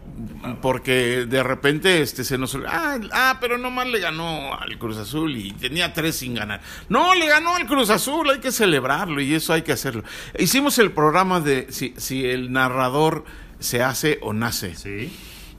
porque 0.62 1.26
de 1.26 1.44
repente 1.44 2.02
este 2.02 2.24
se 2.24 2.38
nos 2.38 2.56
ah, 2.68 2.98
ah, 3.12 3.38
pero 3.40 3.58
nomás 3.58 3.88
le 3.88 4.00
ganó 4.00 4.54
al 4.58 4.78
Cruz 4.78 4.98
Azul 4.98 5.36
y 5.36 5.52
tenía 5.52 5.94
tres 5.94 6.16
sin 6.16 6.34
ganar. 6.34 6.62
No, 6.90 7.14
le 7.14 7.28
ganó 7.28 7.56
al 7.56 7.68
Cruz 7.68 7.90
Azul, 7.90 8.30
hay 8.30 8.40
que 8.40 8.52
celebrarlo 8.52 9.22
y 9.22 9.34
eso 9.34 9.54
hay 9.54 9.62
que 9.62 9.74
hacerlo. 9.74 10.04
Hicimos 10.40 10.80
el 10.80 10.92
programa 10.92 11.42
de 11.42 11.68
si, 11.70 11.94
si 11.98 12.26
el 12.26 12.52
narrador 12.52 13.26
se 13.60 13.84
hace 13.84 14.20
o 14.22 14.34
nace. 14.34 14.76
Sí. 14.76 15.12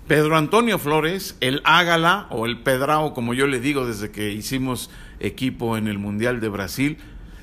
Pedro 0.07 0.39
Antonio 0.39 0.79
Flores, 0.79 1.37
el 1.43 1.61
Ágala 1.65 2.27
o 2.31 2.47
el 2.47 2.61
Pedrao, 2.61 3.13
como 3.13 3.35
yo 3.35 3.47
le 3.47 3.61
digo 3.61 3.87
desde 3.87 4.11
que 4.11 4.33
hicimos 4.33 4.91
equipo 5.21 5.77
en 5.77 5.87
el 5.87 5.99
Mundial 5.99 6.41
de 6.41 6.49
Brasil, 6.49 6.97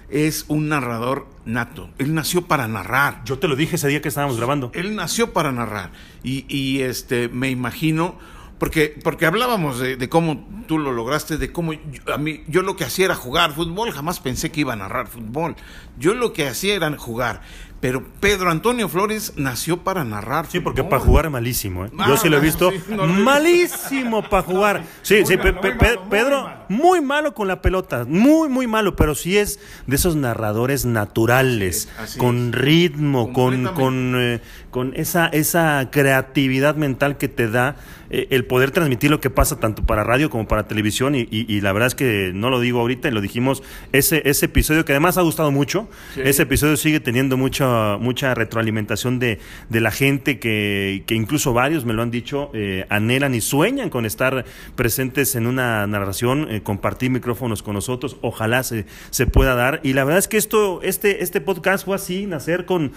es 0.10 0.46
un 0.48 0.70
narrador 0.70 1.28
nato. 1.46 1.90
Él 1.98 2.14
nació 2.14 2.44
para 2.44 2.68
narrar. 2.68 3.24
Yo 3.26 3.40
te 3.40 3.48
lo 3.48 3.56
dije 3.56 3.76
ese 3.76 3.88
día 3.88 4.02
que 4.02 4.10
estábamos 4.10 4.38
grabando. 4.38 4.72
Él 4.74 4.96
nació 4.96 5.34
para 5.34 5.52
narrar. 5.52 5.92
Y, 6.24 6.46
y 6.48 6.82
este, 6.82 7.30
me 7.30 7.50
imagino, 7.50 8.18
porque, 8.58 8.98
porque 9.04 9.26
hablábamos 9.26 9.80
de, 9.80 9.98
de 9.98 10.10
cómo 10.10 10.48
tú 10.68 10.80
lo 10.80 10.92
lograste, 10.92 11.38
de 11.38 11.52
cómo 11.52 11.74
yo, 11.74 12.14
a 12.14 12.18
mí, 12.18 12.44
yo 12.48 12.62
lo 12.62 12.76
que 12.76 12.84
hacía 12.84 13.06
era 13.06 13.16
jugar 13.16 13.54
fútbol, 13.54 13.92
jamás 13.92 14.20
pensé 14.20 14.52
que 14.52 14.62
iba 14.62 14.74
a 14.74 14.78
narrar 14.78 15.08
fútbol. 15.08 15.56
Yo 15.98 16.14
lo 16.14 16.34
que 16.34 16.48
hacía 16.48 16.76
era 16.76 16.96
jugar. 16.98 17.42
Pero 17.82 18.03
Pedro 18.20 18.50
Antonio 18.50 18.89
Flores 18.89 19.34
nació 19.36 19.77
para 19.77 20.03
narrar. 20.03 20.48
Sí, 20.50 20.60
porque 20.60 20.84
para 20.84 21.01
jugar 21.01 21.29
malísimo. 21.29 21.86
¿eh? 21.86 21.91
Yo 21.94 22.13
ah, 22.13 22.17
sí 22.17 22.29
lo 22.29 22.38
he 22.38 22.39
visto. 22.39 22.72
Sí, 22.72 22.82
no, 22.89 23.05
malísimo 23.05 24.27
para 24.27 24.44
jugar. 24.44 24.84
Sí, 25.01 25.15
muy 25.17 25.25
sí, 25.25 25.38
malo, 25.38 25.62
pe, 25.62 25.72
pe, 25.72 25.86
malo, 25.86 26.10
Pedro, 26.10 26.41
muy 26.41 26.50
malo. 26.50 26.65
muy 26.70 27.01
malo. 27.01 27.34
con 27.36 27.48
la 27.48 27.62
pelota. 27.62 28.05
Muy, 28.08 28.50
muy 28.50 28.65
malo. 28.65 28.96
Pero 28.96 29.13
sí 29.13 29.38
es 29.38 29.60
de 29.86 29.98
esos 29.98 30.15
narradores 30.15 30.86
naturales, 30.86 31.89
con 32.17 32.50
es. 32.50 32.55
ritmo, 32.55 33.34
con, 33.34 33.65
con, 33.74 34.15
eh, 34.17 34.41
con 34.75 34.91
esa, 34.98 35.27
esa 35.27 35.88
creatividad 35.89 36.75
mental 36.75 37.17
que 37.17 37.29
te 37.29 37.50
da 37.50 37.77
eh, 38.10 38.27
el 38.32 38.44
poder 38.44 38.72
transmitir 38.72 39.10
lo 39.10 39.22
que 39.22 39.29
pasa 39.29 39.58
tanto 39.58 39.86
para 39.86 40.03
radio 40.03 40.29
como 40.29 40.50
para 40.50 40.67
televisión. 40.67 41.15
Y, 41.15 41.22
y, 41.32 41.46
y, 41.48 41.62
la 41.62 41.72
verdad 41.72 41.88
es 41.88 41.96
que 41.96 42.32
no 42.36 42.50
lo 42.50 42.60
digo 42.60 42.82
ahorita 42.82 43.08
y 43.08 43.12
lo 43.12 43.22
dijimos. 43.22 43.63
Ese, 43.94 44.22
ese 44.25 44.48
episodio 44.48 44.84
que 44.84 44.91
además 44.91 45.17
ha 45.17 45.22
gustado 45.22 45.50
mucho. 45.50 45.88
Ese 46.17 46.44
episodio 46.44 46.75
sigue 46.75 47.00
teniendo 47.00 47.38
mucho 47.38 47.98
mucha 48.01 48.34
retroalimentación 48.36 49.17
de, 49.17 49.39
de 49.70 49.79
la 49.79 49.91
gente 49.91 50.39
que, 50.39 51.03
que, 51.08 51.15
incluso 51.15 51.53
varios 51.53 51.86
me 51.86 51.94
lo 51.94 52.01
han 52.01 52.12
dicho, 52.12 52.51
eh, 52.53 52.86
anhelan 52.89 53.34
y 53.34 53.39
sueñan 53.39 53.89
con 53.89 54.05
estar 54.05 54.44
presentes 54.75 55.36
en 55.36 55.48
una 55.48 55.88
narración, 55.88 56.51
eh, 56.51 56.63
compartir 56.63 57.12
micrófonos 57.12 57.63
con 57.63 57.75
nosotros, 57.75 58.17
ojalá 58.22 58.63
se, 58.63 58.88
se 59.10 59.25
pueda 59.25 59.55
dar. 59.55 59.79
Y 59.84 59.94
la 59.94 60.03
verdad 60.03 60.20
es 60.20 60.27
que 60.27 60.36
esto, 60.36 60.82
este, 60.82 61.24
este 61.24 61.39
podcast 61.39 61.86
fue 61.86 61.96
así, 61.96 62.25
nacer 62.25 62.65
con, 62.65 62.91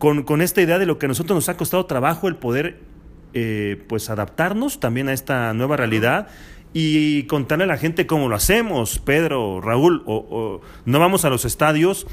con, 0.00 0.22
con 0.22 0.40
esta 0.40 0.62
idea 0.62 0.78
de 0.78 0.86
lo 0.86 0.98
que 0.98 1.06
a 1.06 1.08
nosotros 1.08 1.36
nos 1.36 1.48
ha 1.50 1.58
costado 1.58 1.84
trabajo 1.84 2.26
el 2.26 2.36
poder 2.36 2.80
eh, 3.34 3.84
pues 3.86 4.08
adaptarnos 4.08 4.80
también 4.80 5.08
a 5.08 5.12
esta 5.12 5.52
nueva 5.52 5.76
realidad 5.76 6.26
y 6.72 7.24
contarle 7.24 7.64
a 7.64 7.66
la 7.66 7.76
gente 7.76 8.06
cómo 8.06 8.28
lo 8.28 8.34
hacemos, 8.34 8.98
Pedro, 8.98 9.60
Raúl, 9.60 10.02
o, 10.06 10.16
o 10.16 10.60
no 10.86 10.98
vamos 11.00 11.24
a 11.24 11.30
los 11.30 11.44
estadios, 11.44 12.06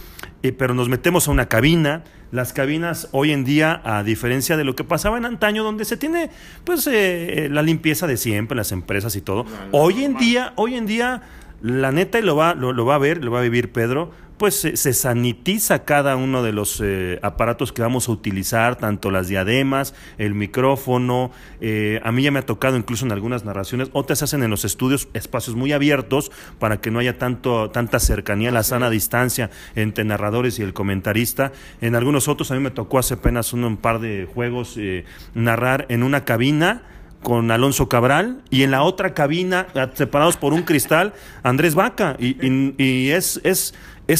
eh, 0.44 0.52
pero 0.52 0.74
nos 0.74 0.90
metemos 0.90 1.28
a 1.28 1.32
una 1.32 1.48
cabina. 1.48 2.04
Las 2.32 2.52
cabinas 2.52 3.08
hoy 3.14 3.32
en 3.32 3.46
día, 3.46 3.82
a 3.86 4.04
diferencia 4.04 4.58
de 4.58 4.66
lo 4.66 4.76
que 4.76 4.84
pasaba 4.84 5.18
en 5.18 5.24
antaño, 5.24 5.64
donde 5.64 5.86
se 5.86 5.96
tiene 5.96 6.30
pues 6.66 6.86
eh, 6.92 7.48
la 7.50 7.62
limpieza 7.62 8.06
de 8.06 8.18
siempre, 8.18 8.58
las 8.58 8.74
empresas 8.74 9.16
y 9.16 9.22
todo, 9.22 9.46
no, 9.46 9.50
no, 9.50 9.56
hoy 9.72 10.04
en 10.04 10.18
día, 10.18 10.52
hoy 10.58 10.76
en 10.76 10.88
día, 10.88 11.22
la 11.62 11.94
neta, 11.94 12.20
y 12.20 12.24
lo 12.24 12.36
va, 12.36 12.54
lo, 12.54 12.74
lo 12.74 12.86
va 12.86 12.96
a 12.96 13.00
ver, 13.00 13.24
lo 13.24 13.32
va 13.32 13.40
a 13.40 13.44
vivir 13.44 13.72
Pedro, 13.72 14.12
pues 14.38 14.60
se, 14.60 14.78
se, 14.78 14.94
sanitiza 14.94 15.84
cada 15.84 16.16
uno 16.16 16.44
de 16.44 16.52
los 16.52 16.82
eh, 16.84 17.20
aparatos 17.22 17.72
que 17.72 17.82
vamos 17.82 18.08
a 18.08 18.12
utilizar, 18.12 18.76
tanto 18.76 19.12
las 19.12 19.28
diademas, 19.28 19.96
el 20.18 20.36
micrófono. 20.36 21.32
Eh, 21.62 22.00
a 22.04 22.12
mí 22.12 22.22
ya 22.22 22.32
me 22.32 22.40
ha 22.40 22.46
tocado 22.46 22.78
incluso 22.78 23.06
en 23.06 23.12
algunas 23.12 23.46
narraciones, 23.46 23.90
otras 23.94 24.20
se 24.20 24.26
hacen 24.26 24.44
en 24.44 24.50
los 24.50 24.66
estudios 24.66 25.08
espacios 25.14 25.56
muy 25.56 25.74
abiertos 25.74 26.32
para 26.60 26.80
que 26.82 26.92
no 26.92 27.00
haya 27.00 27.18
tanto, 27.18 27.70
tanta 27.70 28.00
cercanía, 28.00 28.52
la 28.52 28.64
sana 28.64 28.90
distancia 28.90 29.50
entre 29.76 30.04
narradores 30.04 30.60
y 30.60 30.64
el 30.64 30.74
comentarista. 30.74 31.52
En 31.82 31.96
algunos 31.96 32.28
otros 32.28 32.52
a 32.52 32.56
mí 32.56 32.62
me 32.62 32.72
tocó 32.72 33.00
hace 33.00 33.16
apenas 33.16 33.54
un, 33.54 33.64
un 33.64 33.78
par 33.78 34.00
de 34.00 34.28
juegos 34.32 34.76
eh, 34.78 35.06
narrar 35.34 35.86
en 35.90 36.04
una 36.04 36.26
cabina 36.26 36.84
con 37.28 37.52
Alonso 37.52 37.90
Cabral 37.90 38.42
y 38.50 38.64
en 38.64 38.72
la 38.72 38.84
otra 38.84 39.14
cabina, 39.14 39.68
separados 39.96 40.38
por 40.38 40.54
un 40.54 40.62
cristal, 40.62 41.12
Andrés 41.44 41.76
Vaca. 41.76 42.16
Y, 42.18 42.38
y, 42.82 43.10
es, 43.10 43.42
es, 43.44 43.74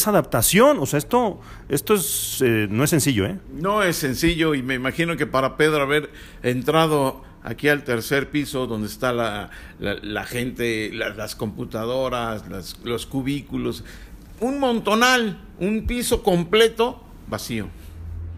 adaptación, 0.08 0.78
o 0.82 0.86
sea, 0.86 1.00
esto, 1.00 1.40
esto 1.70 1.94
es, 1.94 2.42
eh, 2.46 2.68
no 2.70 2.84
es 2.84 2.90
sencillo, 2.90 3.26
¿eh? 3.26 3.40
No 3.54 3.82
es 3.82 3.96
sencillo 3.96 4.56
y 4.56 4.62
me 4.62 4.74
imagino 4.74 5.16
que 5.16 5.26
para 5.26 5.56
Pedro 5.56 5.84
haber 5.84 6.10
entrado 6.44 7.24
aquí 7.44 7.70
al 7.70 7.86
tercer 7.86 8.30
piso 8.30 8.68
donde 8.68 8.90
está 8.90 9.14
la, 9.14 9.52
la, 9.80 10.26
gente, 10.26 10.92
la, 10.94 11.08
las 11.08 11.38
computadoras, 11.38 12.50
las, 12.50 12.78
los 12.84 13.06
cubículos, 13.06 13.86
un 14.42 14.60
montonal, 14.60 15.40
un 15.60 15.88
piso 15.88 16.24
completo 16.24 17.02
vacío. 17.30 17.70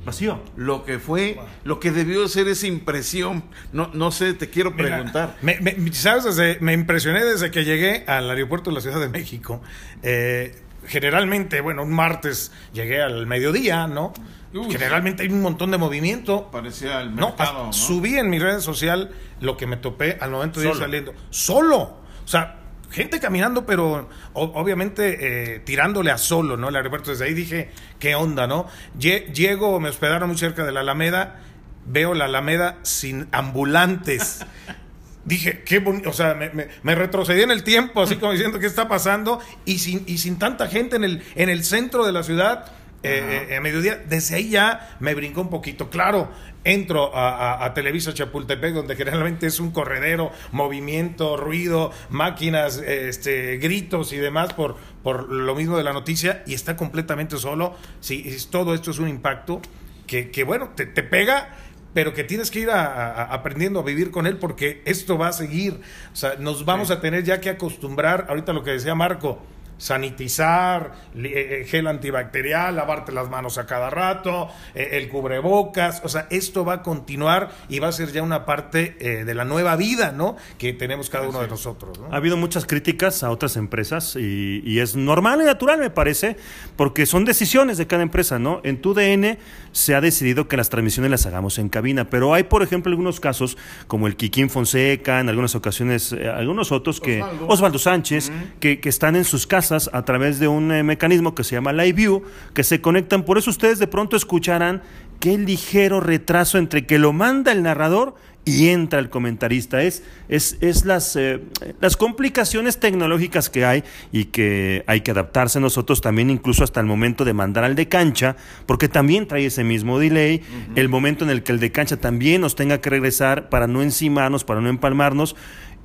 Vacío. 0.10 0.42
Lo 0.56 0.84
que 0.84 1.00
fue, 1.00 1.36
wow. 1.36 1.46
lo 1.64 1.80
que 1.80 1.92
debió 1.92 2.28
ser 2.28 2.48
esa 2.48 2.68
impresión. 2.68 3.44
No, 3.72 3.90
no 3.94 4.12
sé, 4.12 4.34
te 4.34 4.50
quiero 4.50 4.76
preguntar. 4.76 5.38
Me, 5.42 5.60
me, 5.60 5.94
¿Sabes? 5.94 6.24
Desde, 6.24 6.58
me 6.62 6.74
impresioné 6.74 7.24
desde 7.24 7.52
que 7.52 7.64
llegué 7.64 8.04
al 8.08 8.30
aeropuerto 8.30 8.70
de 8.70 8.76
la 8.76 8.82
Ciudad 8.82 9.00
de 9.00 9.10
México. 9.10 9.62
Eh, 10.04 10.64
generalmente, 10.88 11.62
bueno, 11.62 11.84
un 11.84 11.94
martes 11.94 12.52
llegué 12.74 13.02
al 13.02 13.28
mediodía, 13.28 13.88
¿no? 13.88 14.14
Uy, 14.54 14.72
generalmente 14.72 15.24
hay 15.24 15.30
un 15.30 15.42
montón 15.42 15.70
de 15.70 15.78
movimiento. 15.78 16.50
Parecía 16.52 17.02
el 17.02 17.12
mercado, 17.12 17.54
no, 17.54 17.66
¿no? 17.68 17.74
Subí 17.74 18.18
en 18.18 18.30
mi 18.30 18.40
red 18.40 18.60
social 18.62 19.12
lo 19.42 19.58
que 19.58 19.68
me 19.68 19.78
topé 19.78 20.18
al 20.20 20.32
momento 20.32 20.60
de 20.60 20.70
ir 20.70 20.76
saliendo. 20.76 21.14
Solo. 21.30 21.78
O 22.26 22.28
sea, 22.28 22.58
gente 22.92 23.20
caminando, 23.20 23.66
pero 23.66 24.10
obviamente 24.34 25.56
eh, 25.56 25.60
tirándole 25.60 26.12
a 26.12 26.18
solo, 26.18 26.58
¿no? 26.58 26.70
El 26.70 26.76
aeropuerto. 26.76 27.12
Desde 27.12 27.26
ahí 27.26 27.34
dije, 27.34 27.70
¿qué 28.00 28.16
onda, 28.16 28.48
no? 28.48 28.68
Llego, 28.98 29.80
me 29.80 29.90
hospedaron 29.90 30.30
muy 30.30 30.38
cerca 30.38 30.66
de 30.66 30.72
la 30.72 30.82
Alameda, 30.82 31.42
veo 31.86 32.14
la 32.14 32.26
Alameda 32.26 32.80
sin 32.84 33.28
ambulantes. 33.32 34.46
dije, 35.26 35.64
qué 35.64 35.80
bonito, 35.80 36.10
o 36.10 36.14
sea, 36.14 36.34
me, 36.34 36.50
me, 36.50 36.68
me, 36.82 36.96
retrocedí 36.96 37.42
en 37.42 37.52
el 37.52 37.64
tiempo, 37.64 38.02
así 38.02 38.16
como 38.16 38.32
diciendo, 38.32 38.60
¿qué 38.60 38.66
está 38.66 38.88
pasando? 38.88 39.40
Y 39.66 39.80
sin, 39.80 40.04
y 40.08 40.18
sin 40.18 40.40
tanta 40.40 40.68
gente 40.68 40.96
en 40.96 41.04
el, 41.04 41.24
en 41.36 41.50
el 41.50 41.64
centro 41.64 42.06
de 42.06 42.12
la 42.12 42.24
ciudad, 42.24 42.72
eh, 43.02 43.48
eh, 43.50 43.56
a 43.56 43.62
mediodía, 43.62 44.04
desde 44.08 44.36
ahí 44.36 44.50
ya 44.50 44.98
me 45.00 45.16
brincó 45.16 45.42
un 45.42 45.50
poquito. 45.50 45.90
Claro, 45.90 46.30
entro 46.66 47.16
a, 47.16 47.54
a, 47.54 47.66
a, 47.66 47.74
Televisa 47.74 48.14
Chapultepec, 48.14 48.74
donde 48.74 48.96
generalmente 48.98 49.48
es 49.48 49.60
un 49.62 49.72
corredero, 49.72 50.32
movimiento, 50.52 51.38
ruido, 51.38 51.92
máquinas, 52.10 52.78
este, 52.78 53.58
gritos 53.58 54.12
y 54.12 54.18
demás 54.18 54.54
por, 54.54 54.76
por 55.02 55.32
lo 55.32 55.56
mismo 55.56 55.78
de 55.78 55.84
la 55.84 55.94
noticia, 55.94 56.44
y 56.46 56.54
está 56.54 56.76
completamente 56.76 57.38
solo. 57.38 57.76
Sí, 58.02 58.36
todo 58.52 58.74
esto 58.74 58.92
es 58.92 59.00
un 59.00 59.08
impacto 59.08 59.62
que, 60.06 60.30
que 60.30 60.44
bueno, 60.44 60.72
te, 60.76 60.86
te 60.86 61.04
pega 61.04 61.56
pero 61.92 62.14
que 62.14 62.24
tienes 62.24 62.52
que 62.52 62.60
ir 62.60 62.70
a, 62.70 62.86
a, 62.86 63.24
aprendiendo 63.34 63.80
a 63.80 63.84
vivir 63.84 64.12
con 64.12 64.28
él 64.28 64.38
porque 64.38 64.84
esto 64.86 65.18
va 65.18 65.30
a 65.30 65.34
seguir. 65.34 65.82
O 66.14 66.16
sea, 66.16 66.36
nos 66.38 66.64
vamos 66.64 66.90
sí. 66.90 66.94
a 66.94 67.02
tener 67.02 67.24
ya 67.24 67.42
que 67.42 67.50
acostumbrar, 67.50 68.28
ahorita 68.30 68.54
lo 68.54 68.64
que 68.64 68.72
decía 68.72 68.94
Marco, 68.94 69.42
sanitizar, 69.80 70.92
eh, 71.16 71.66
gel 71.68 71.88
antibacterial, 71.88 72.76
lavarte 72.76 73.12
las 73.12 73.30
manos 73.30 73.58
a 73.58 73.66
cada 73.66 73.90
rato, 73.90 74.50
eh, 74.76 74.90
el 74.94 75.08
cubrebocas, 75.08 76.02
o 76.04 76.10
sea, 76.10 76.28
esto 76.30 76.66
va 76.66 76.74
a 76.74 76.84
continuar 76.84 77.50
y 77.70 77.80
va 77.80 77.88
a 77.88 77.92
ser 77.94 78.12
ya 78.12 78.22
una 78.22 78.46
parte 78.46 78.98
eh, 79.00 79.24
de 79.24 79.34
la 79.34 79.46
nueva 79.46 79.78
vida, 79.78 80.12
¿no? 80.12 80.36
Que 80.58 80.74
tenemos 80.74 81.10
cada 81.10 81.28
uno 81.30 81.42
de 81.42 81.48
nosotros. 81.48 81.98
¿no? 81.98 82.14
Ha 82.14 82.18
habido 82.18 82.36
muchas 82.36 82.66
críticas 82.66 83.24
a 83.24 83.32
otras 83.32 83.56
empresas 83.56 84.18
y, 84.18 84.62
y, 84.66 84.80
es 84.80 84.98
normal 84.98 85.42
y 85.42 85.46
natural, 85.46 85.80
me 85.80 85.90
parece, 85.90 86.36
porque 86.76 87.06
son 87.06 87.24
decisiones 87.24 87.78
de 87.78 87.88
cada 87.88 88.04
empresa, 88.04 88.38
¿no? 88.38 88.60
En 88.64 88.82
tu 88.82 88.94
DN 88.94 89.40
se 89.72 89.96
ha 89.96 90.02
decidido 90.02 90.50
que 90.50 90.58
las 90.58 90.70
transmisiones 90.70 91.10
las 91.10 91.26
hagamos 91.26 91.58
en 91.58 91.70
cabina, 91.70 92.10
pero 92.10 92.34
hay, 92.34 92.44
por 92.44 92.64
ejemplo, 92.64 92.90
algunos 92.90 93.22
casos, 93.22 93.58
como 93.88 94.08
el 94.08 94.18
Kikín 94.18 94.50
Fonseca, 94.50 95.22
en 95.22 95.30
algunas 95.30 95.56
ocasiones, 95.56 96.12
eh, 96.12 96.28
algunos 96.28 96.74
otros 96.74 97.00
que, 97.00 97.22
Osvaldo, 97.22 97.48
Osvaldo 97.48 97.80
Sánchez, 97.80 98.30
uh 98.30 98.34
-huh. 98.34 98.60
que, 98.60 98.80
que 98.82 98.90
están 98.90 99.16
en 99.16 99.24
sus 99.24 99.48
casas 99.48 99.69
a 99.72 100.06
través 100.06 100.40
de 100.40 100.48
un 100.48 100.72
eh, 100.72 100.84
mecanismo 100.84 101.36
que 101.36 101.44
se 101.44 101.56
llama 101.56 101.74
Live 101.74 101.94
View, 101.94 102.24
que 102.54 102.64
se 102.64 102.82
conectan. 102.82 103.24
Por 103.24 103.38
eso 103.38 103.50
ustedes 103.50 103.80
de 103.80 103.88
pronto 103.88 104.16
escucharán 104.16 104.82
qué 105.20 105.38
ligero 105.38 106.00
retraso 106.00 106.58
entre 106.58 106.86
que 106.86 106.98
lo 106.98 107.14
manda 107.14 107.52
el 107.52 107.64
narrador 107.64 108.16
y 108.46 108.70
entra 108.70 109.00
el 109.00 109.10
comentarista. 109.10 109.84
Es, 109.84 110.04
es, 110.28 110.58
es 110.62 110.86
las, 110.86 111.16
eh, 111.16 111.40
las 111.80 111.98
complicaciones 111.98 112.80
tecnológicas 112.80 113.50
que 113.50 113.66
hay 113.66 113.84
y 114.12 114.26
que 114.26 114.84
hay 114.88 115.02
que 115.02 115.12
adaptarse 115.12 115.60
nosotros 115.60 116.02
también, 116.02 116.30
incluso 116.30 116.64
hasta 116.64 116.80
el 116.80 116.86
momento 116.86 117.26
de 117.26 117.34
mandar 117.34 117.64
al 117.64 117.76
de 117.76 117.88
cancha, 117.88 118.36
porque 118.66 118.88
también 118.88 119.28
trae 119.28 119.46
ese 119.46 119.64
mismo 119.64 120.00
delay, 120.00 120.38
uh 120.38 120.74
-huh. 120.74 120.80
el 120.80 120.90
momento 120.90 121.26
en 121.26 121.32
el 121.32 121.44
que 121.44 121.52
el 121.52 121.60
de 121.60 121.72
cancha 121.72 121.98
también 121.98 122.42
nos 122.42 122.56
tenga 122.56 122.82
que 122.82 122.90
regresar 122.90 123.50
para 123.50 123.68
no 123.68 123.84
encimarnos, 123.84 124.44
para 124.44 124.62
no 124.62 124.70
empalmarnos. 124.70 125.36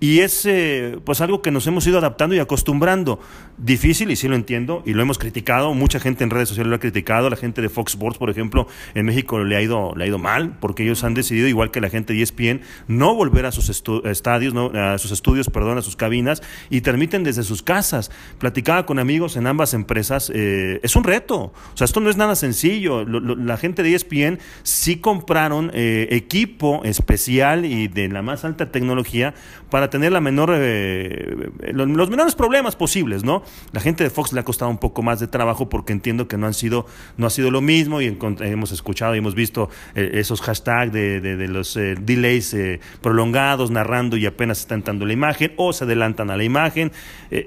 Y 0.04 0.20
es 0.20 0.44
eh, 0.44 0.98
pues 1.02 1.22
algo 1.22 1.40
que 1.40 1.50
nos 1.50 1.66
hemos 1.66 1.86
ido 1.86 1.96
adaptando 1.96 2.36
y 2.36 2.38
acostumbrando. 2.38 3.20
Difícil, 3.56 4.10
y 4.10 4.16
sí 4.16 4.28
lo 4.28 4.34
entiendo, 4.34 4.82
y 4.84 4.92
lo 4.92 5.00
hemos 5.00 5.16
criticado, 5.16 5.72
mucha 5.72 5.98
gente 5.98 6.24
en 6.24 6.28
redes 6.28 6.50
sociales 6.50 6.68
lo 6.68 6.76
ha 6.76 6.78
criticado, 6.78 7.30
la 7.30 7.36
gente 7.36 7.62
de 7.62 7.70
Fox 7.70 7.92
Sports, 7.92 8.18
por 8.18 8.28
ejemplo, 8.28 8.68
en 8.94 9.06
México 9.06 9.42
le 9.42 9.56
ha 9.56 9.62
ido, 9.62 9.94
le 9.96 10.04
ha 10.04 10.06
ido 10.06 10.18
mal, 10.18 10.58
porque 10.60 10.82
ellos 10.82 11.04
han 11.04 11.14
decidido, 11.14 11.48
igual 11.48 11.70
que 11.70 11.80
la 11.80 11.88
gente 11.88 12.12
de 12.12 12.20
ESPN, 12.20 12.60
no 12.86 13.14
volver 13.14 13.46
a 13.46 13.52
sus 13.52 13.70
estadios, 14.04 14.52
no, 14.52 14.72
a 14.74 14.98
sus 14.98 15.10
estudios, 15.10 15.48
perdón, 15.48 15.78
a 15.78 15.82
sus 15.82 15.96
cabinas, 15.96 16.42
y 16.68 16.82
transmiten 16.82 17.24
desde 17.24 17.42
sus 17.42 17.62
casas. 17.62 18.10
Platicaba 18.38 18.84
con 18.84 18.98
amigos 18.98 19.38
en 19.38 19.46
ambas 19.46 19.72
empresas, 19.72 20.30
eh, 20.34 20.80
es 20.82 20.96
un 20.96 21.04
reto, 21.04 21.54
o 21.72 21.76
sea, 21.76 21.86
esto 21.86 22.00
no 22.00 22.10
es 22.10 22.18
nada 22.18 22.34
sencillo. 22.34 23.06
la 23.06 23.56
gente 23.56 23.82
de 23.82 23.94
ESPN 23.94 24.38
sí 24.64 24.96
compraron 24.96 25.70
eh, 25.72 26.08
equipo 26.10 26.82
especial 26.84 27.64
y 27.64 27.88
de 27.88 28.08
la 28.08 28.20
más 28.20 28.44
alta 28.44 28.70
tecnología 28.70 29.32
para 29.70 29.88
tener 29.94 30.10
la 30.10 30.20
menor, 30.20 30.52
eh, 30.56 31.52
los, 31.72 32.10
menores 32.10 32.34
problemas 32.34 32.74
posibles, 32.74 33.22
¿no? 33.22 33.44
La 33.70 33.80
gente 33.80 34.02
de 34.02 34.10
Fox 34.10 34.32
le 34.32 34.40
ha 34.40 34.42
costado 34.42 34.68
un 34.68 34.78
poco 34.78 35.02
más 35.04 35.20
de 35.20 35.28
trabajo 35.28 35.68
porque 35.68 35.92
entiendo 35.92 36.26
que 36.26 36.36
no 36.36 36.48
han 36.48 36.54
sido, 36.54 36.86
no 37.16 37.28
ha 37.28 37.30
sido 37.30 37.52
lo 37.52 37.60
mismo 37.60 38.00
y 38.00 38.18
hemos 38.40 38.72
escuchado 38.72 39.14
y 39.14 39.18
hemos 39.18 39.36
visto 39.36 39.70
eh, 39.94 40.10
esos 40.14 40.40
hashtags 40.40 40.92
de, 40.92 41.20
de, 41.20 41.46
los 41.46 41.74
delays 41.74 42.56
prolongados, 43.02 43.70
narrando 43.70 44.16
y 44.16 44.26
apenas 44.26 44.58
está 44.58 44.74
entrando 44.74 45.06
la 45.06 45.12
imagen 45.12 45.52
o 45.58 45.72
se 45.72 45.84
adelantan 45.84 46.28
a 46.30 46.36
la 46.36 46.42
imagen. 46.42 46.90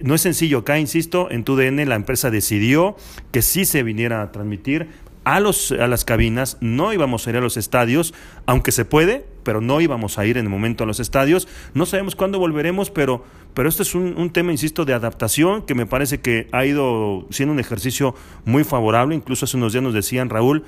no 0.03 0.15
es 0.15 0.21
sencillo. 0.21 0.59
Acá, 0.59 0.79
insisto, 0.79 1.29
en 1.29 1.43
TUDN 1.43 1.89
la 1.89 1.95
empresa 1.95 2.31
decidió 2.31 2.95
que 3.33 3.41
sí 3.41 3.65
se 3.65 3.83
viniera 3.83 4.21
a 4.21 4.31
transmitir 4.31 4.87
a, 5.25 5.41
los, 5.41 5.73
a 5.73 5.87
las 5.87 6.05
cabinas, 6.05 6.55
no 6.61 6.93
íbamos 6.93 7.27
a 7.27 7.31
ir 7.31 7.35
a 7.35 7.41
los 7.41 7.57
estadios, 7.57 8.13
aunque 8.45 8.71
se 8.71 8.85
puede, 8.85 9.25
pero 9.47 9.61
no 9.61 9.79
íbamos 9.79 10.19
a 10.19 10.25
ir 10.25 10.37
en 10.37 10.43
el 10.43 10.49
momento 10.49 10.83
a 10.83 10.87
los 10.87 10.99
estadios. 10.99 11.47
No 11.73 11.85
sabemos 11.85 12.17
cuándo 12.17 12.37
volveremos, 12.37 12.91
pero, 12.91 13.23
pero 13.53 13.69
este 13.69 13.83
es 13.83 13.95
un, 13.95 14.29
tema, 14.31 14.51
insisto, 14.51 14.83
de 14.83 14.93
adaptación 14.93 15.61
que 15.61 15.73
me 15.73 15.85
parece 15.85 16.19
que 16.19 16.49
ha 16.51 16.65
ido 16.65 17.25
siendo 17.29 17.53
un 17.53 17.61
ejercicio 17.61 18.13
muy 18.43 18.65
favorable. 18.65 19.15
Incluso 19.15 19.45
hace 19.45 19.55
unos 19.55 19.71
días 19.71 19.85
nos 19.85 19.93
decían, 19.93 20.29
Raúl, 20.29 20.65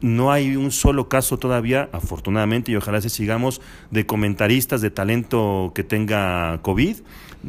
no 0.00 0.32
hay 0.32 0.56
un 0.56 0.70
solo 0.70 1.10
caso 1.10 1.38
todavía, 1.38 1.90
afortunadamente, 1.92 2.72
y 2.72 2.76
ojalá 2.76 3.02
se 3.02 3.10
sigamos, 3.10 3.60
de 3.90 4.06
comentaristas 4.06 4.80
de 4.80 4.90
talento 4.90 5.72
que 5.74 5.84
tenga 5.84 6.62
COVID. 6.62 6.96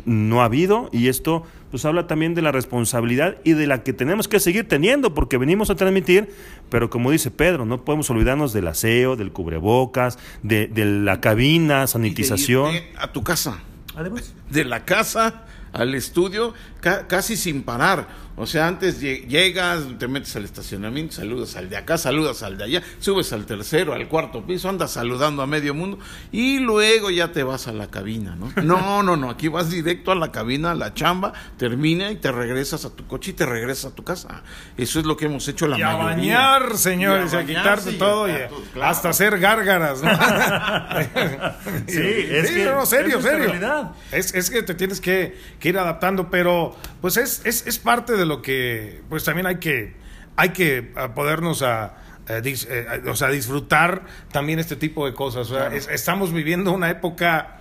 No 0.05 0.41
ha 0.41 0.45
habido, 0.45 0.89
y 0.91 1.07
esto 1.07 1.43
pues 1.71 1.83
habla 1.85 2.07
también 2.07 2.35
de 2.35 2.41
la 2.41 2.51
responsabilidad 2.51 3.37
y 3.43 3.53
de 3.53 3.67
la 3.67 3.83
que 3.83 3.93
tenemos 3.93 4.27
que 4.27 4.39
seguir 4.39 4.67
teniendo, 4.67 5.13
porque 5.13 5.37
venimos 5.37 5.69
a 5.69 5.75
transmitir, 5.75 6.29
pero 6.69 6.89
como 6.89 7.11
dice 7.11 7.31
Pedro, 7.31 7.65
no 7.65 7.83
podemos 7.83 8.09
olvidarnos 8.09 8.53
del 8.53 8.67
aseo, 8.67 9.15
del 9.15 9.31
cubrebocas, 9.31 10.17
de, 10.41 10.69
la 10.75 11.19
cabina, 11.19 11.87
sanitización. 11.87 12.75
a 12.97 13.11
tu 13.11 13.23
casa. 13.23 13.59
Además. 13.95 14.33
De 14.49 14.63
la 14.65 14.85
casa 14.85 15.45
al 15.73 15.93
estudio 15.93 16.53
casi 16.81 17.35
sin 17.35 17.63
parar. 17.63 18.07
O 18.37 18.45
sea, 18.45 18.67
antes 18.67 18.99
llegas, 18.99 19.83
te 19.97 20.09
metes 20.09 20.35
al 20.35 20.43
estacionamiento, 20.43 21.15
saludas 21.15 21.55
al 21.55 21.69
de 21.69 21.77
acá, 21.77 21.97
saludas 21.97 22.43
al 22.43 22.57
de 22.57 22.65
allá, 22.65 22.83
subes 22.99 23.31
al 23.31 23.45
tercero, 23.45 23.93
al 23.93 24.09
cuarto 24.09 24.45
piso, 24.45 24.67
andas 24.67 24.91
saludando 24.91 25.41
a 25.41 25.47
medio 25.47 25.73
mundo 25.73 25.99
y 26.33 26.59
luego 26.59 27.09
ya 27.11 27.31
te 27.31 27.43
vas 27.43 27.67
a 27.67 27.71
la 27.71 27.87
cabina, 27.87 28.35
¿no? 28.35 28.51
No, 28.65 29.03
no, 29.03 29.15
no, 29.15 29.29
aquí 29.29 29.47
vas 29.47 29.69
directo 29.69 30.11
a 30.11 30.15
la 30.15 30.31
cabina, 30.31 30.71
a 30.71 30.75
la 30.75 30.93
chamba, 30.93 31.31
termina 31.57 32.11
y 32.11 32.17
te 32.17 32.31
regresas 32.31 32.83
a 32.83 32.89
tu 32.89 33.07
coche 33.07 33.31
y 33.31 33.33
te 33.35 33.45
regresas 33.45 33.93
a 33.93 33.95
tu 33.95 34.03
casa. 34.03 34.43
Eso 34.75 34.99
es 34.99 35.05
lo 35.05 35.15
que 35.15 35.25
hemos 35.25 35.47
hecho 35.47 35.67
la 35.67 35.77
y 35.77 35.81
a 35.81 35.95
bañar, 35.95 36.77
señores, 36.77 37.33
a, 37.33 37.45
quitarte 37.45 37.93
todo 37.93 38.27
y 38.27 38.33
hasta 38.81 39.09
hacer 39.09 39.39
gárgaras, 39.39 40.01
¿no? 40.01 40.09
sí, 41.87 42.01
es 42.01 42.51
que, 42.51 42.65
no, 42.65 42.85
serio, 42.85 43.21
serio. 43.21 43.53
Es, 44.11 44.33
es, 44.33 44.49
que 44.49 44.61
te 44.61 44.73
tienes 44.73 44.99
que, 44.99 45.37
que 45.59 45.69
ir 45.69 45.77
adaptando, 45.77 46.29
pero 46.29 46.75
pues 47.01 47.17
es, 47.17 47.41
es, 47.45 47.65
es 47.67 47.79
parte 47.79 48.13
de 48.13 48.24
lo 48.25 48.41
que, 48.41 49.01
pues 49.09 49.23
también 49.23 49.47
hay 49.47 49.57
que, 49.57 49.95
hay 50.35 50.49
que 50.49 50.91
ah, 50.95 51.13
podernos 51.13 51.61
a, 51.61 51.95
eh, 52.27 53.01
o 53.07 53.15
sea, 53.15 53.29
disfrutar 53.29 54.05
también 54.31 54.59
este 54.59 54.75
tipo 54.75 55.05
de 55.05 55.13
cosas. 55.13 55.51
estamos 55.89 56.33
viviendo 56.33 56.71
una 56.71 56.89
época 56.89 57.59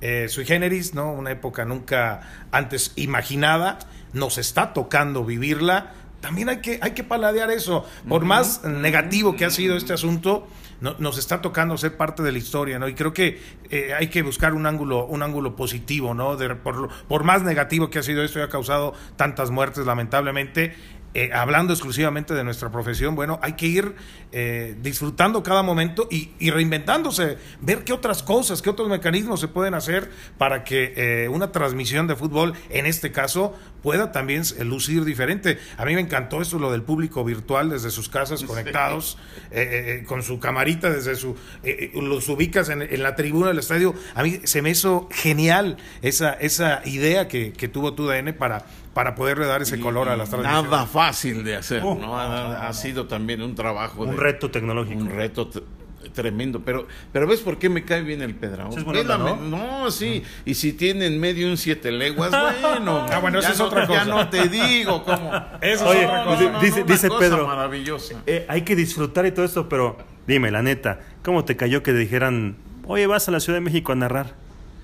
eh, 0.00 0.28
sui 0.28 0.44
generis, 0.44 0.94
¿no? 0.94 1.12
Una 1.12 1.32
época 1.32 1.64
nunca 1.64 2.46
antes 2.52 2.92
imaginada. 2.96 3.78
Nos 4.12 4.38
está 4.38 4.72
tocando 4.72 5.24
vivirla. 5.24 5.92
También 6.20 6.48
hay 6.48 6.58
que, 6.58 6.78
hay 6.80 6.92
que 6.92 7.04
paladear 7.04 7.50
eso. 7.50 7.84
Por 8.08 8.24
más 8.24 8.62
negativo 8.64 9.34
que 9.36 9.44
ha 9.44 9.50
sido 9.50 9.76
este 9.76 9.92
asunto, 9.92 10.46
nos 10.80 11.18
está 11.18 11.40
tocando 11.40 11.76
ser 11.78 11.96
parte 11.96 12.22
de 12.22 12.32
la 12.32 12.38
historia, 12.38 12.78
¿no? 12.78 12.88
Y 12.88 12.94
creo 12.94 13.12
que 13.12 13.40
eh, 13.70 13.92
hay 13.98 14.08
que 14.08 14.22
buscar 14.22 14.54
un 14.54 14.66
ángulo, 14.66 15.06
un 15.06 15.22
ángulo 15.22 15.56
positivo, 15.56 16.14
¿no? 16.14 16.36
por, 16.62 16.88
por, 17.08 17.24
más 17.24 17.42
negativo 17.42 17.90
que 17.90 17.98
ha 17.98 18.02
sido 18.02 18.22
esto 18.22 18.38
y 18.38 18.42
ha 18.42 18.48
causado 18.48 18.94
tantas 19.16 19.50
muertes, 19.50 19.86
lamentablemente, 19.86 20.74
eh, 21.16 21.30
hablando 21.32 21.72
exclusivamente 21.72 22.34
de 22.34 22.42
nuestra 22.42 22.72
profesión, 22.72 23.14
bueno, 23.14 23.38
hay 23.40 23.52
que 23.52 23.66
ir 23.66 23.94
eh, 24.32 24.76
disfrutando 24.80 25.44
cada 25.44 25.62
momento 25.62 26.08
y, 26.10 26.50
reinventándose, 26.50 27.38
ver 27.60 27.84
qué 27.84 27.92
otras 27.92 28.24
cosas, 28.24 28.62
qué 28.62 28.70
otros 28.70 28.88
mecanismos 28.88 29.38
se 29.38 29.46
pueden 29.46 29.74
hacer 29.74 30.10
para 30.38 30.64
que 30.64 30.92
eh, 30.96 31.28
una 31.28 31.52
transmisión 31.52 32.08
de 32.08 32.16
fútbol, 32.16 32.54
en 32.68 32.86
este 32.86 33.12
caso, 33.12 33.54
pueda 33.84 34.10
también 34.12 34.42
lucir 34.62 35.04
diferente. 35.04 35.58
A 35.76 35.84
mí 35.84 35.94
me 35.94 36.00
encantó 36.00 36.40
esto, 36.40 36.58
lo 36.58 36.72
del 36.72 36.82
público 36.82 37.22
virtual 37.22 37.68
desde 37.68 37.90
sus 37.90 38.08
casas 38.08 38.42
conectados, 38.42 39.18
con 40.06 40.22
su 40.22 40.40
camarita, 40.40 40.88
desde 40.88 41.14
su, 41.14 41.36
los 41.94 42.28
ubicas 42.30 42.70
en, 42.70 43.02
la 43.02 43.14
tribuna 43.14 43.48
del 43.48 43.58
estadio. 43.58 43.94
A 44.14 44.22
mí 44.22 44.40
se 44.44 44.62
me 44.62 44.70
hizo 44.70 45.08
genial 45.12 45.76
esa, 46.00 46.32
esa 46.32 46.80
idea 46.86 47.28
que, 47.28 47.52
que 47.52 47.68
tuvo 47.68 47.92
TUDN 47.92 48.32
para 48.32 48.64
para 48.94 49.16
poderle 49.16 49.46
dar 49.46 49.60
ese 49.60 49.80
color 49.80 50.08
a 50.08 50.16
las 50.16 50.30
tradiciones. 50.30 50.70
Nada 50.70 50.86
fácil 50.86 51.42
de 51.42 51.56
hacer, 51.56 51.84
uh. 51.84 51.96
¿no? 51.96 52.16
Ha, 52.16 52.72
sido 52.72 53.06
también 53.06 53.42
un 53.42 53.54
trabajo. 53.54 54.04
Un 54.04 54.16
reto 54.16 54.50
tecnológico. 54.50 55.00
Un 55.00 55.10
reto 55.10 55.50
tremendo, 56.12 56.62
pero 56.64 56.86
pero 57.12 57.26
ves 57.26 57.40
por 57.40 57.58
qué 57.58 57.68
me 57.68 57.84
cae 57.84 58.02
bien 58.02 58.22
el 58.22 58.34
Pedrao. 58.34 58.70
¿no? 58.70 59.36
¿no? 59.36 59.90
sí, 59.90 60.22
mm. 60.24 60.50
y 60.50 60.54
si 60.54 60.72
tienen 60.72 61.18
medio 61.18 61.48
un 61.48 61.56
siete 61.56 61.90
leguas, 61.90 62.30
bueno. 62.62 63.06
ah, 63.10 63.18
bueno, 63.20 63.38
eso 63.38 63.52
es 63.52 63.60
otra 63.60 63.86
cosa. 63.86 64.04
Ya 64.04 64.10
no 64.10 64.28
te 64.28 64.48
digo 64.48 65.02
cómo. 65.04 65.32
Eso 65.60 65.92
es 65.92 66.06
otra 66.06 66.24
cosa. 66.24 66.58
Dice, 66.60 66.84
dice 66.84 67.08
Pedro, 67.18 67.46
maravillosa. 67.46 68.22
Eh, 68.26 68.44
hay 68.48 68.62
que 68.62 68.76
disfrutar 68.76 69.26
y 69.26 69.32
todo 69.32 69.44
esto, 69.44 69.68
pero 69.68 69.96
dime, 70.26 70.50
la 70.50 70.62
neta, 70.62 71.00
¿cómo 71.22 71.44
te 71.44 71.56
cayó 71.56 71.82
que 71.82 71.92
dijeran, 71.92 72.56
oye, 72.86 73.06
vas 73.06 73.28
a 73.28 73.30
la 73.30 73.40
Ciudad 73.40 73.58
de 73.58 73.64
México 73.64 73.92
a 73.92 73.94
narrar? 73.94 74.34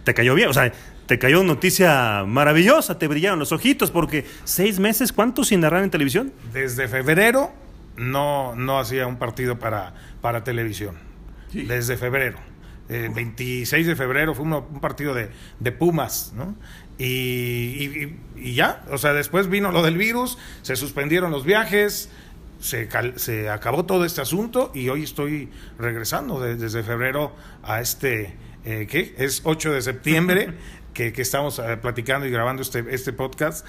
¿Te 0.05 0.15
cayó 0.15 0.35
bien? 0.35 0.49
O 0.49 0.55
sea, 0.55 0.73
te 1.07 1.19
cayó 1.19 1.41
una 1.41 1.55
noticia 1.55 2.25
maravillosa, 2.27 2.99
te 2.99 3.09
brillaron 3.09 3.39
los 3.39 3.53
ojitos, 3.53 3.91
porque 3.91 4.27
seis 4.45 4.79
meses, 4.79 5.13
¿cuánto 5.13 5.45
sin 5.45 5.61
narrar 5.61 5.83
en 5.83 5.91
televisión? 5.91 6.33
Desde 6.53 6.89
febrero 6.89 7.51
no, 7.97 8.55
no 8.55 8.79
hacía 8.79 9.07
un 9.07 9.17
partido 9.17 9.59
para, 9.59 9.93
para 10.21 10.45
televisión. 10.45 11.10
Desde 11.53 11.97
febrero. 11.97 12.39
El 12.89 13.05
eh, 13.05 13.11
26 13.15 13.87
de 13.87 13.97
febrero 13.97 14.35
fue 14.35 14.45
un 14.45 14.81
partido 14.81 15.15
de, 15.15 15.31
de 15.61 15.73
Pumas, 15.73 16.33
¿no? 16.35 16.57
Y, 16.99 18.17
y, 18.37 18.55
ya, 18.55 18.85
o 18.91 18.99
sea, 18.99 19.13
después 19.13 19.49
vino 19.49 19.73
lo 19.73 19.83
del 19.83 19.97
virus, 19.97 20.37
se 20.63 20.77
suspendieron 20.77 21.31
los 21.31 21.45
viajes, 21.45 22.11
se, 22.61 22.89
se 23.17 23.49
acabó 23.49 23.87
todo 23.87 24.05
este 24.05 24.21
asunto 24.21 24.71
y 24.75 24.89
hoy 24.89 25.05
estoy 25.05 25.49
regresando 25.79 26.41
desde 26.41 26.83
febrero 26.83 27.35
a 27.63 27.81
este, 27.81 28.35
eh, 28.65 28.87
¿qué? 28.91 29.15
Es 29.17 29.43
8 29.45 29.73
de 29.73 29.83
septiembre 29.83 30.55
que, 30.93 31.13
estamos 31.17 31.59
eh, 31.59 31.79
platicando 31.79 32.27
y 32.27 32.31
grabando 32.31 32.61
este, 32.61 32.85
este 32.91 33.13
podcast, 33.13 33.65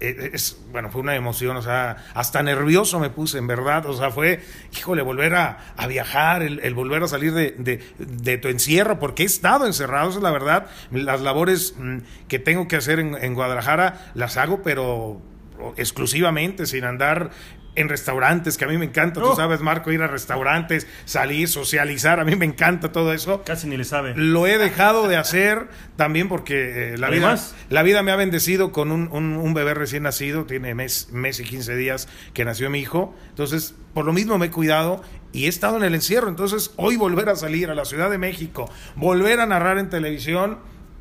es, 0.00 0.58
bueno, 0.70 0.90
fue 0.90 1.00
una 1.00 1.14
emoción, 1.14 1.56
o 1.56 1.62
sea, 1.62 1.96
hasta 2.14 2.42
nervioso 2.42 2.98
me 3.00 3.10
puse, 3.10 3.38
en 3.38 3.46
verdad, 3.46 3.86
o 3.86 3.96
sea, 3.96 4.10
fue, 4.10 4.40
híjole, 4.76 5.02
volver 5.02 5.34
a, 5.34 5.58
viajar, 5.88 6.42
el, 6.42 6.74
volver 6.74 7.02
a 7.02 7.08
salir 7.08 7.32
de, 7.32 7.80
de, 7.98 8.38
tu 8.38 8.48
encierro, 8.48 8.98
porque 8.98 9.22
he 9.22 9.26
estado 9.26 9.66
encerrado, 9.66 10.10
es 10.10 10.16
la 10.16 10.30
verdad, 10.30 10.66
las 10.90 11.20
labores 11.20 11.74
mm, 11.78 11.98
que 12.28 12.38
tengo 12.38 12.68
que 12.68 12.76
hacer 12.76 12.98
en, 12.98 13.14
en 13.14 13.34
Guadalajara 13.34 14.12
las 14.14 14.36
hago, 14.36 14.62
pero 14.62 15.20
exclusivamente, 15.76 16.66
sin 16.66 16.84
andar 16.84 17.30
en 17.76 17.88
restaurantes, 17.88 18.56
que 18.56 18.64
a 18.64 18.68
mí 18.68 18.78
me 18.78 18.84
encanta, 18.84 19.20
tú 19.20 19.28
oh. 19.28 19.36
sabes, 19.36 19.60
Marco, 19.60 19.90
ir 19.90 20.02
a 20.02 20.06
restaurantes, 20.06 20.86
salir, 21.04 21.48
socializar, 21.48 22.20
a 22.20 22.24
mí 22.24 22.36
me 22.36 22.44
encanta 22.44 22.92
todo 22.92 23.12
eso. 23.12 23.42
Casi 23.44 23.66
ni 23.66 23.76
le 23.76 23.84
sabe. 23.84 24.14
Lo 24.16 24.46
he 24.46 24.58
dejado 24.58 25.08
de 25.08 25.16
hacer 25.16 25.68
también 25.96 26.28
porque 26.28 26.94
eh, 26.94 26.98
la, 26.98 27.10
vida, 27.10 27.38
la 27.70 27.82
vida 27.82 28.02
me 28.02 28.12
ha 28.12 28.16
bendecido 28.16 28.72
con 28.72 28.92
un, 28.92 29.08
un, 29.12 29.54
bebé 29.54 29.74
recién 29.74 30.04
nacido, 30.04 30.44
tiene 30.44 30.74
mes, 30.74 31.08
mes 31.12 31.40
y 31.40 31.44
15 31.44 31.76
días 31.76 32.08
que 32.32 32.44
nació 32.44 32.70
mi 32.70 32.80
hijo, 32.80 33.14
entonces 33.30 33.74
por 33.92 34.04
lo 34.04 34.12
mismo 34.12 34.38
me 34.38 34.46
he 34.46 34.50
cuidado 34.50 35.02
y 35.32 35.46
he 35.46 35.48
estado 35.48 35.76
en 35.76 35.84
el 35.84 35.94
encierro, 35.94 36.28
entonces 36.28 36.72
hoy 36.76 36.96
volver 36.96 37.28
a 37.28 37.36
salir 37.36 37.70
a 37.70 37.74
la 37.74 37.84
Ciudad 37.84 38.10
de 38.10 38.18
México, 38.18 38.70
volver 38.96 39.40
a 39.40 39.46
narrar 39.46 39.78
en 39.78 39.90
televisión, 39.90 40.58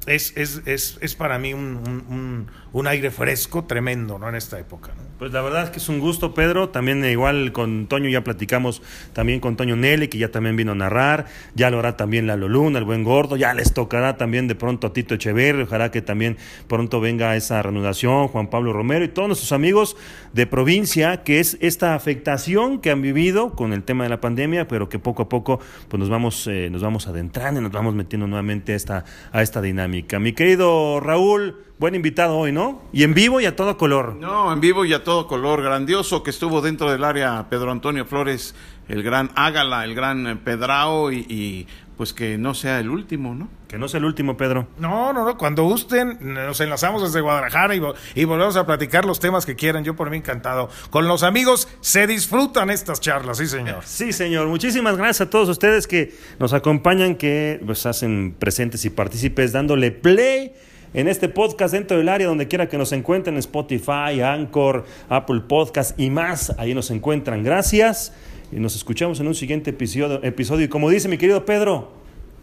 es, 0.07 0.33
es, 0.35 0.61
es, 0.65 0.97
es 1.01 1.15
para 1.15 1.39
mí 1.39 1.53
un, 1.53 2.47
un, 2.73 2.87
aire 2.87 3.11
fresco 3.11 3.63
tremendo 3.63 4.19
¿no? 4.19 4.27
en 4.27 4.35
esta 4.35 4.59
época. 4.59 4.91
Pues 5.17 5.31
la 5.31 5.41
verdad 5.41 5.63
es 5.63 5.69
que 5.69 5.77
es 5.77 5.87
un 5.87 5.99
gusto, 5.99 6.33
Pedro. 6.33 6.69
También 6.69 7.05
igual 7.05 7.53
con 7.53 7.87
Toño 7.87 8.09
ya 8.09 8.23
platicamos 8.23 8.81
también 9.13 9.39
con 9.39 9.55
Toño 9.55 9.75
Nelly, 9.75 10.09
que 10.09 10.17
ya 10.17 10.31
también 10.31 10.55
vino 10.55 10.73
a 10.73 10.75
narrar. 10.75 11.27
Ya 11.55 11.69
lo 11.69 11.79
hará 11.79 11.95
también 11.95 12.27
la 12.27 12.35
Loluna, 12.35 12.79
el 12.79 12.85
buen 12.85 13.03
gordo. 13.03 13.37
Ya 13.37 13.53
les 13.53 13.73
tocará 13.73 14.17
también 14.17 14.47
de 14.47 14.55
pronto 14.55 14.87
a 14.87 14.93
Tito 14.93 15.15
Echeverri. 15.15 15.61
Ojalá 15.61 15.91
que 15.91 16.01
también 16.01 16.37
pronto 16.67 16.99
venga 16.99 17.35
esa 17.35 17.61
reanudación, 17.61 18.27
Juan 18.27 18.49
Pablo 18.49 18.73
Romero 18.73 19.05
y 19.05 19.09
todos 19.09 19.29
nuestros 19.29 19.51
amigos 19.53 19.95
de 20.33 20.47
provincia, 20.47 21.23
que 21.23 21.39
es 21.39 21.57
esta 21.61 21.95
afectación 21.95 22.79
que 22.79 22.91
han 22.91 23.01
vivido 23.01 23.55
con 23.55 23.71
el 23.71 23.83
tema 23.83 24.03
de 24.03 24.09
la 24.09 24.19
pandemia, 24.19 24.67
pero 24.67 24.89
que 24.89 24.99
poco 24.99 25.23
a 25.23 25.29
poco 25.29 25.59
pues 25.87 25.99
nos 25.99 26.09
vamos, 26.09 26.47
eh, 26.47 26.69
nos 26.71 26.81
vamos 26.81 27.07
adentrando 27.07 27.59
y 27.59 27.63
nos 27.63 27.71
vamos 27.71 27.93
metiendo 27.93 28.27
nuevamente 28.27 28.75
esta, 28.75 29.05
a 29.31 29.41
esta 29.41 29.61
dinámica. 29.61 29.92
Mi 29.93 30.33
querido 30.33 30.99
Raúl, 30.99 31.63
buen 31.77 31.93
invitado 31.93 32.35
hoy, 32.35 32.51
¿no? 32.51 32.81
Y 32.91 33.03
en 33.03 33.13
vivo 33.13 33.39
y 33.39 33.45
a 33.45 33.55
todo 33.55 33.77
color. 33.77 34.15
No, 34.15 34.51
en 34.51 34.59
vivo 34.59 34.85
y 34.85 34.93
a 34.93 35.03
todo 35.03 35.27
color. 35.27 35.61
Grandioso 35.61 36.23
que 36.23 36.31
estuvo 36.31 36.61
dentro 36.61 36.91
del 36.91 37.03
área 37.03 37.47
Pedro 37.47 37.69
Antonio 37.69 38.03
Flores, 38.03 38.55
el 38.87 39.03
gran 39.03 39.29
Ágala, 39.35 39.85
el 39.85 39.93
gran 39.93 40.39
Pedrao 40.43 41.11
y, 41.11 41.67
pues 42.03 42.11
que 42.11 42.37
no 42.37 42.53
sea 42.53 42.79
el 42.79 42.89
último, 42.89 43.33
¿no? 43.33 43.47
Que 43.69 43.77
no 43.77 43.87
sea 43.87 43.99
el 43.99 44.03
último, 44.03 44.35
Pedro. 44.35 44.67
No, 44.77 45.13
no, 45.13 45.23
no. 45.23 45.37
Cuando 45.37 45.63
gusten, 45.63 46.17
nos 46.19 46.59
enlazamos 46.59 47.01
desde 47.01 47.21
Guadalajara 47.21 47.73
y, 47.75 47.79
vo- 47.79 47.95
y 48.13 48.25
volvemos 48.25 48.57
a 48.57 48.65
platicar 48.65 49.05
los 49.05 49.21
temas 49.21 49.45
que 49.45 49.55
quieran. 49.55 49.85
Yo 49.85 49.95
por 49.95 50.09
mí 50.09 50.17
encantado. 50.17 50.69
Con 50.89 51.07
los 51.07 51.23
amigos 51.23 51.69
se 51.79 52.05
disfrutan 52.05 52.69
estas 52.69 52.99
charlas, 52.99 53.37
sí, 53.37 53.47
señor. 53.47 53.83
Sí, 53.85 54.11
señor. 54.11 54.47
Muchísimas 54.47 54.97
gracias 54.97 55.21
a 55.21 55.29
todos 55.29 55.47
ustedes 55.47 55.87
que 55.87 56.13
nos 56.39 56.51
acompañan, 56.51 57.15
que 57.15 57.61
pues 57.65 57.85
hacen 57.85 58.35
presentes 58.37 58.83
y 58.83 58.89
partícipes 58.89 59.53
dándole 59.53 59.91
play 59.91 60.51
en 60.93 61.07
este 61.07 61.29
podcast 61.29 61.73
dentro 61.73 61.95
del 61.97 62.09
área 62.09 62.27
donde 62.27 62.49
quiera 62.49 62.67
que 62.67 62.77
nos 62.77 62.91
encuentren, 62.91 63.37
Spotify, 63.37 64.19
Anchor, 64.21 64.83
Apple 65.07 65.39
Podcast 65.47 65.97
y 65.97 66.09
más. 66.09 66.53
Ahí 66.59 66.73
nos 66.73 66.91
encuentran. 66.91 67.43
Gracias. 67.43 68.11
Y 68.55 68.59
nos 68.59 68.75
escuchamos 68.75 69.19
en 69.19 69.27
un 69.27 69.35
siguiente 69.35 69.71
episodio. 69.71 70.23
episodio. 70.23 70.65
Y 70.65 70.67
como 70.69 70.89
dice 70.89 71.07
mi 71.07 71.17
querido 71.17 71.43
Pedro, 71.45 71.91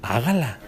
hágala. 0.02 0.58